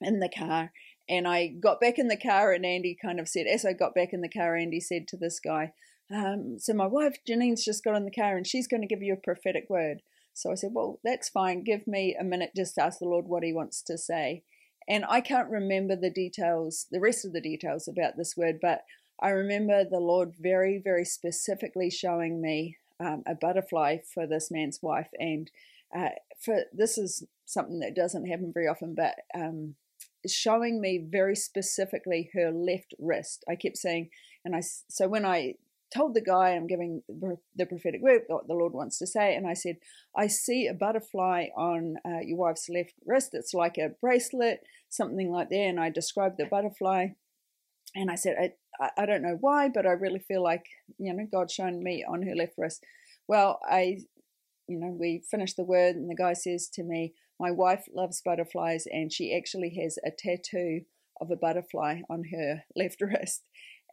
in 0.00 0.20
the 0.20 0.30
car. 0.30 0.72
And 1.08 1.28
I 1.28 1.48
got 1.48 1.80
back 1.80 1.98
in 1.98 2.08
the 2.08 2.16
car, 2.16 2.52
and 2.52 2.64
Andy 2.64 2.96
kind 3.00 3.20
of 3.20 3.28
said, 3.28 3.46
as 3.46 3.64
I 3.64 3.74
got 3.74 3.94
back 3.94 4.12
in 4.12 4.22
the 4.22 4.28
car, 4.28 4.56
Andy 4.56 4.80
said 4.80 5.06
to 5.08 5.18
this 5.18 5.38
guy, 5.38 5.72
um, 6.12 6.58
So 6.58 6.74
my 6.74 6.86
wife 6.86 7.16
Janine's 7.26 7.64
just 7.64 7.84
got 7.84 7.96
in 7.96 8.04
the 8.04 8.10
car 8.10 8.36
and 8.36 8.46
she's 8.46 8.68
going 8.68 8.80
to 8.80 8.86
give 8.86 9.02
you 9.02 9.12
a 9.12 9.16
prophetic 9.16 9.66
word. 9.68 10.02
So 10.32 10.50
I 10.50 10.54
said, 10.54 10.70
Well, 10.72 11.00
that's 11.04 11.28
fine. 11.28 11.64
Give 11.64 11.86
me 11.86 12.16
a 12.18 12.24
minute 12.24 12.50
just 12.56 12.78
ask 12.78 12.98
the 12.98 13.06
Lord 13.06 13.26
what 13.26 13.44
he 13.44 13.52
wants 13.52 13.82
to 13.82 13.96
say. 13.98 14.42
And 14.88 15.04
I 15.08 15.20
can't 15.20 15.48
remember 15.48 15.96
the 15.96 16.10
details, 16.10 16.86
the 16.90 17.00
rest 17.00 17.24
of 17.24 17.32
the 17.32 17.40
details 17.40 17.88
about 17.88 18.16
this 18.16 18.36
word, 18.36 18.58
but 18.60 18.82
I 19.20 19.30
remember 19.30 19.84
the 19.84 20.00
Lord 20.00 20.34
very, 20.38 20.78
very 20.82 21.04
specifically 21.04 21.88
showing 21.88 22.42
me 22.42 22.76
um, 23.00 23.22
a 23.26 23.34
butterfly 23.34 23.98
for 24.12 24.26
this 24.26 24.50
man's 24.50 24.80
wife. 24.82 25.08
And 25.18 25.50
uh, 25.96 26.10
for 26.40 26.64
this 26.72 26.98
is 26.98 27.24
something 27.46 27.80
that 27.80 27.94
doesn't 27.94 28.26
happen 28.26 28.52
very 28.52 28.66
often, 28.66 28.94
but 28.94 29.14
um, 29.34 29.76
showing 30.26 30.80
me 30.80 30.98
very 30.98 31.36
specifically 31.36 32.30
her 32.34 32.50
left 32.50 32.94
wrist. 32.98 33.44
I 33.48 33.56
kept 33.56 33.78
saying, 33.78 34.10
and 34.44 34.54
I 34.54 34.60
so 34.60 35.08
when 35.08 35.24
I 35.24 35.54
told 35.94 36.14
the 36.14 36.20
guy 36.20 36.50
I'm 36.50 36.66
giving 36.66 37.02
the 37.08 37.66
prophetic 37.66 38.02
word, 38.02 38.22
what 38.26 38.46
the 38.46 38.54
Lord 38.54 38.72
wants 38.72 38.98
to 38.98 39.06
say, 39.06 39.34
and 39.34 39.46
I 39.46 39.54
said, 39.54 39.76
I 40.16 40.26
see 40.26 40.66
a 40.66 40.74
butterfly 40.74 41.46
on 41.56 41.96
uh, 42.04 42.20
your 42.22 42.38
wife's 42.38 42.68
left 42.68 42.94
wrist. 43.06 43.30
It's 43.32 43.54
like 43.54 43.78
a 43.78 43.92
bracelet, 44.00 44.60
something 44.88 45.30
like 45.30 45.50
that. 45.50 45.56
And 45.56 45.80
I 45.80 45.90
described 45.90 46.36
the 46.38 46.46
butterfly, 46.46 47.08
and 47.94 48.10
I 48.10 48.16
said, 48.16 48.52
I, 48.80 48.90
I 48.98 49.06
don't 49.06 49.22
know 49.22 49.38
why, 49.40 49.68
but 49.72 49.86
I 49.86 49.90
really 49.90 50.18
feel 50.18 50.42
like 50.42 50.64
you 50.98 51.12
know 51.14 51.26
God's 51.30 51.54
shown 51.54 51.82
me 51.82 52.04
on 52.08 52.22
her 52.22 52.34
left 52.34 52.54
wrist. 52.58 52.84
Well, 53.28 53.60
I, 53.68 53.98
you 54.68 54.78
know, 54.78 54.94
we 54.98 55.22
finished 55.30 55.56
the 55.56 55.64
word, 55.64 55.96
and 55.96 56.10
the 56.10 56.16
guy 56.16 56.32
says 56.32 56.68
to 56.74 56.82
me, 56.82 57.14
my 57.40 57.50
wife 57.50 57.84
loves 57.94 58.22
butterflies, 58.24 58.86
and 58.90 59.12
she 59.12 59.36
actually 59.36 59.78
has 59.82 59.98
a 60.04 60.10
tattoo 60.10 60.82
of 61.20 61.30
a 61.30 61.36
butterfly 61.36 62.00
on 62.08 62.24
her 62.32 62.64
left 62.76 63.00
wrist. 63.00 63.42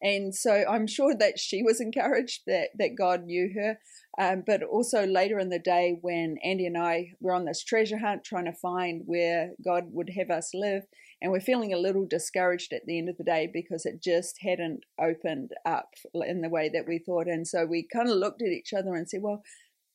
And 0.01 0.34
so 0.34 0.65
I'm 0.67 0.88
sure 0.88 1.15
that 1.15 1.38
she 1.38 1.62
was 1.62 1.79
encouraged 1.79 2.41
that, 2.48 2.70
that 2.77 2.98
God 2.98 3.25
knew 3.25 3.51
her. 3.55 3.77
Um, 4.20 4.43
but 4.46 4.63
also 4.63 5.05
later 5.05 5.39
in 5.39 5.50
the 5.50 5.60
day, 5.60 5.98
when 6.01 6.38
Andy 6.43 6.65
and 6.65 6.77
I 6.77 7.13
were 7.20 7.34
on 7.34 7.46
this 7.46 7.63
treasure 7.63 8.00
hunt 8.00 8.24
trying 8.24 8.46
to 8.46 8.53
find 8.53 9.03
where 9.05 9.51
God 9.63 9.86
would 9.91 10.10
have 10.17 10.29
us 10.29 10.51
live, 10.53 10.84
and 11.22 11.31
we're 11.31 11.39
feeling 11.39 11.72
a 11.72 11.77
little 11.77 12.05
discouraged 12.05 12.74
at 12.74 12.86
the 12.88 12.98
end 12.98 13.10
of 13.10 13.17
the 13.17 13.24
day 13.24 13.48
because 13.51 13.86
it 13.86 14.01
just 14.01 14.39
hadn't 14.41 14.86
opened 15.00 15.51
up 15.65 15.93
in 16.15 16.41
the 16.41 16.50
way 16.50 16.67
that 16.74 16.88
we 16.88 16.98
thought. 16.98 17.27
And 17.27 17.48
so 17.48 17.65
we 17.65 17.88
kind 17.93 18.10
of 18.10 18.17
looked 18.17 18.41
at 18.41 18.48
each 18.48 18.74
other 18.74 18.96
and 18.96 19.08
said, 19.08 19.22
Well, 19.22 19.43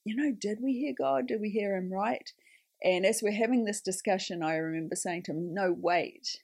you 0.05 0.15
know, 0.15 0.33
did 0.41 0.59
we 0.63 0.75
hear 0.75 0.95
God? 0.97 1.27
Did 1.27 1.41
we 1.41 1.51
hear 1.51 1.77
Him 1.77 1.93
right? 1.93 2.31
And 2.83 3.05
as 3.05 3.21
we're 3.23 3.33
having 3.33 3.65
this 3.65 3.81
discussion, 3.81 4.43
I 4.43 4.55
remember 4.55 4.95
saying 4.95 5.25
to 5.25 5.33
him, 5.33 5.53
No, 5.53 5.75
wait, 5.77 6.43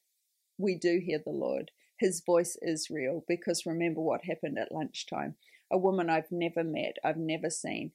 we 0.58 0.74
do 0.74 1.00
hear 1.02 1.20
the 1.24 1.30
Lord 1.30 1.70
his 2.02 2.20
voice 2.20 2.56
is 2.60 2.90
real 2.90 3.24
because 3.28 3.64
remember 3.64 4.00
what 4.00 4.24
happened 4.24 4.58
at 4.58 4.72
lunchtime. 4.72 5.36
A 5.70 5.78
woman 5.78 6.10
I've 6.10 6.32
never 6.32 6.64
met, 6.64 6.96
I've 7.04 7.16
never 7.16 7.48
seen, 7.48 7.92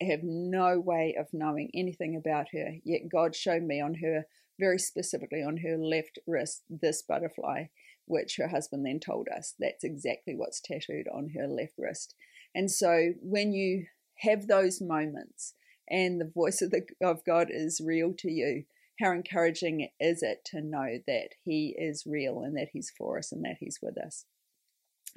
have 0.00 0.22
no 0.22 0.78
way 0.78 1.16
of 1.18 1.26
knowing 1.32 1.70
anything 1.74 2.14
about 2.16 2.50
her, 2.52 2.76
yet 2.84 3.08
God 3.10 3.34
showed 3.34 3.64
me 3.64 3.80
on 3.80 3.94
her, 3.94 4.26
very 4.60 4.78
specifically 4.78 5.42
on 5.42 5.58
her 5.58 5.76
left 5.76 6.20
wrist, 6.26 6.62
this 6.70 7.02
butterfly, 7.02 7.64
which 8.06 8.36
her 8.36 8.48
husband 8.48 8.86
then 8.86 9.00
told 9.00 9.28
us 9.28 9.54
that's 9.58 9.84
exactly 9.84 10.34
what's 10.36 10.60
tattooed 10.60 11.08
on 11.12 11.30
her 11.36 11.48
left 11.48 11.74
wrist. 11.76 12.14
And 12.54 12.70
so 12.70 13.14
when 13.20 13.52
you 13.52 13.86
have 14.20 14.46
those 14.46 14.80
moments 14.80 15.54
and 15.90 16.20
the 16.20 16.30
voice 16.32 16.62
of, 16.62 16.70
the, 16.70 16.82
of 17.02 17.24
God 17.24 17.48
is 17.50 17.80
real 17.84 18.14
to 18.18 18.30
you, 18.30 18.64
how 19.00 19.12
encouraging 19.12 19.88
is 20.00 20.22
it 20.22 20.44
to 20.46 20.60
know 20.60 20.98
that 21.06 21.28
He 21.44 21.74
is 21.78 22.04
real 22.06 22.40
and 22.40 22.56
that 22.56 22.68
He's 22.72 22.92
for 22.96 23.18
us 23.18 23.32
and 23.32 23.44
that 23.44 23.56
He's 23.60 23.78
with 23.80 23.96
us? 23.98 24.24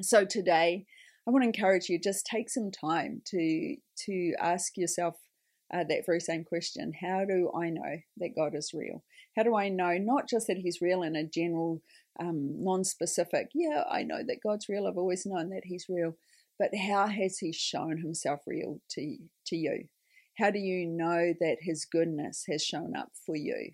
So 0.02 0.26
today, 0.26 0.86
I 1.28 1.32
want 1.32 1.44
to 1.44 1.48
encourage 1.48 1.90
you 1.90 2.00
just 2.00 2.26
take 2.26 2.50
some 2.50 2.72
time 2.72 3.22
to 3.28 3.76
to 4.06 4.34
ask 4.40 4.78
yourself 4.78 5.16
uh, 5.74 5.84
that 5.90 6.06
very 6.06 6.20
same 6.20 6.44
question: 6.44 6.94
How 7.02 7.26
do 7.26 7.52
I 7.56 7.70
know 7.70 7.98
that 8.18 8.36
God 8.36 8.56
is 8.56 8.72
real? 8.74 9.04
How 9.36 9.44
do 9.44 9.56
I 9.56 9.70
know 9.70 9.98
not 9.98 10.30
just 10.30 10.48
that 10.48 10.58
He's 10.58 10.82
real 10.82 11.04
in 11.04 11.16
a 11.16 11.24
general, 11.24 11.82
um, 12.20 12.64
non-specific? 12.64 13.50
Yeah, 13.54 13.84
I 13.90 14.04
know 14.04 14.22
that 14.26 14.44
God's 14.44 14.68
real. 14.70 14.88
I've 14.88 14.98
always 14.98 15.26
known 15.26 15.50
that 15.50 15.66
He's 15.66 15.86
real, 15.90 16.16
but 16.60 16.70
how 16.76 17.08
has 17.08 17.40
He 17.40 17.52
shown 17.52 17.98
Himself 17.98 18.42
real 18.46 18.80
to 18.92 19.18
to 19.48 19.56
you? 19.56 19.86
How 20.38 20.50
do 20.50 20.60
you 20.60 20.88
know 20.88 21.34
that 21.40 21.58
His 21.62 21.86
goodness 21.86 22.46
has 22.50 22.64
shown 22.64 22.96
up 22.96 23.12
for 23.26 23.36
you? 23.36 23.72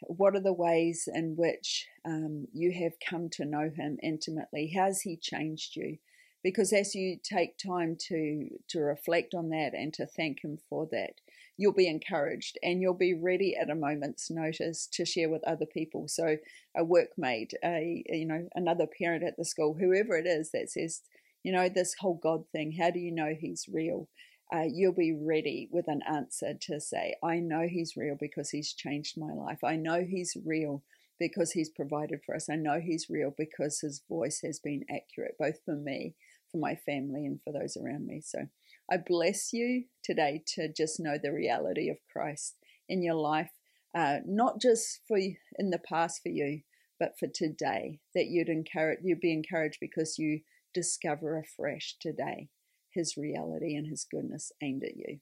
What 0.00 0.34
are 0.34 0.40
the 0.40 0.52
ways 0.52 1.08
in 1.12 1.34
which 1.36 1.86
um, 2.04 2.46
you 2.52 2.72
have 2.72 2.92
come 3.08 3.30
to 3.30 3.44
know 3.44 3.70
Him 3.74 3.98
intimately? 4.02 4.72
How's 4.76 5.00
He 5.00 5.16
changed 5.16 5.76
you? 5.76 5.98
Because 6.42 6.74
as 6.74 6.94
you 6.94 7.18
take 7.22 7.56
time 7.56 7.96
to 8.08 8.48
to 8.68 8.80
reflect 8.80 9.34
on 9.34 9.48
that 9.48 9.72
and 9.72 9.94
to 9.94 10.06
thank 10.06 10.44
Him 10.44 10.58
for 10.68 10.86
that, 10.92 11.14
you'll 11.56 11.72
be 11.72 11.88
encouraged 11.88 12.58
and 12.62 12.82
you'll 12.82 12.94
be 12.94 13.14
ready 13.14 13.56
at 13.56 13.70
a 13.70 13.74
moment's 13.74 14.30
notice 14.30 14.86
to 14.92 15.06
share 15.06 15.30
with 15.30 15.42
other 15.44 15.66
people. 15.66 16.06
So, 16.08 16.36
a 16.76 16.84
workmate, 16.84 17.52
a 17.64 18.04
you 18.06 18.26
know 18.26 18.46
another 18.54 18.86
parent 18.86 19.24
at 19.24 19.38
the 19.38 19.44
school, 19.44 19.74
whoever 19.74 20.18
it 20.18 20.26
is 20.26 20.50
that 20.50 20.70
says, 20.70 21.00
you 21.42 21.52
know, 21.52 21.68
this 21.70 21.94
whole 21.98 22.20
God 22.22 22.44
thing. 22.52 22.72
How 22.72 22.90
do 22.90 22.98
you 22.98 23.12
know 23.12 23.34
He's 23.38 23.66
real? 23.72 24.08
Uh, 24.54 24.64
you'll 24.72 24.92
be 24.92 25.12
ready 25.12 25.68
with 25.72 25.88
an 25.88 26.00
answer 26.06 26.54
to 26.60 26.80
say, 26.80 27.16
I 27.24 27.38
know 27.40 27.66
He's 27.68 27.96
real 27.96 28.16
because 28.18 28.50
He's 28.50 28.72
changed 28.72 29.18
my 29.18 29.32
life. 29.32 29.64
I 29.64 29.76
know 29.76 30.04
He's 30.04 30.36
real 30.44 30.84
because 31.18 31.52
He's 31.52 31.70
provided 31.70 32.20
for 32.24 32.36
us. 32.36 32.48
I 32.48 32.54
know 32.54 32.78
He's 32.80 33.10
real 33.10 33.34
because 33.36 33.80
His 33.80 34.02
voice 34.08 34.40
has 34.44 34.60
been 34.60 34.84
accurate, 34.88 35.34
both 35.38 35.56
for 35.64 35.74
me, 35.74 36.14
for 36.52 36.58
my 36.58 36.76
family, 36.76 37.26
and 37.26 37.40
for 37.42 37.52
those 37.52 37.76
around 37.76 38.06
me. 38.06 38.20
So 38.20 38.46
I 38.90 38.98
bless 39.04 39.52
you 39.52 39.84
today 40.04 40.42
to 40.54 40.72
just 40.72 41.00
know 41.00 41.16
the 41.20 41.32
reality 41.32 41.88
of 41.90 41.96
Christ 42.12 42.54
in 42.88 43.02
your 43.02 43.14
life, 43.14 43.50
uh, 43.96 44.18
not 44.24 44.60
just 44.60 45.00
for 45.08 45.18
in 45.18 45.70
the 45.70 45.80
past 45.88 46.22
for 46.22 46.28
you, 46.28 46.60
but 47.00 47.18
for 47.18 47.26
today. 47.26 47.98
That 48.14 48.26
you'd 48.26 48.48
encourage, 48.48 49.00
you'd 49.02 49.20
be 49.20 49.32
encouraged 49.32 49.78
because 49.80 50.16
you 50.16 50.42
discover 50.72 51.38
afresh 51.38 51.96
today 52.00 52.50
his 52.94 53.16
reality 53.16 53.76
and 53.76 53.86
his 53.86 54.04
goodness 54.04 54.52
aimed 54.62 54.84
at 54.84 54.96
you. 54.96 55.18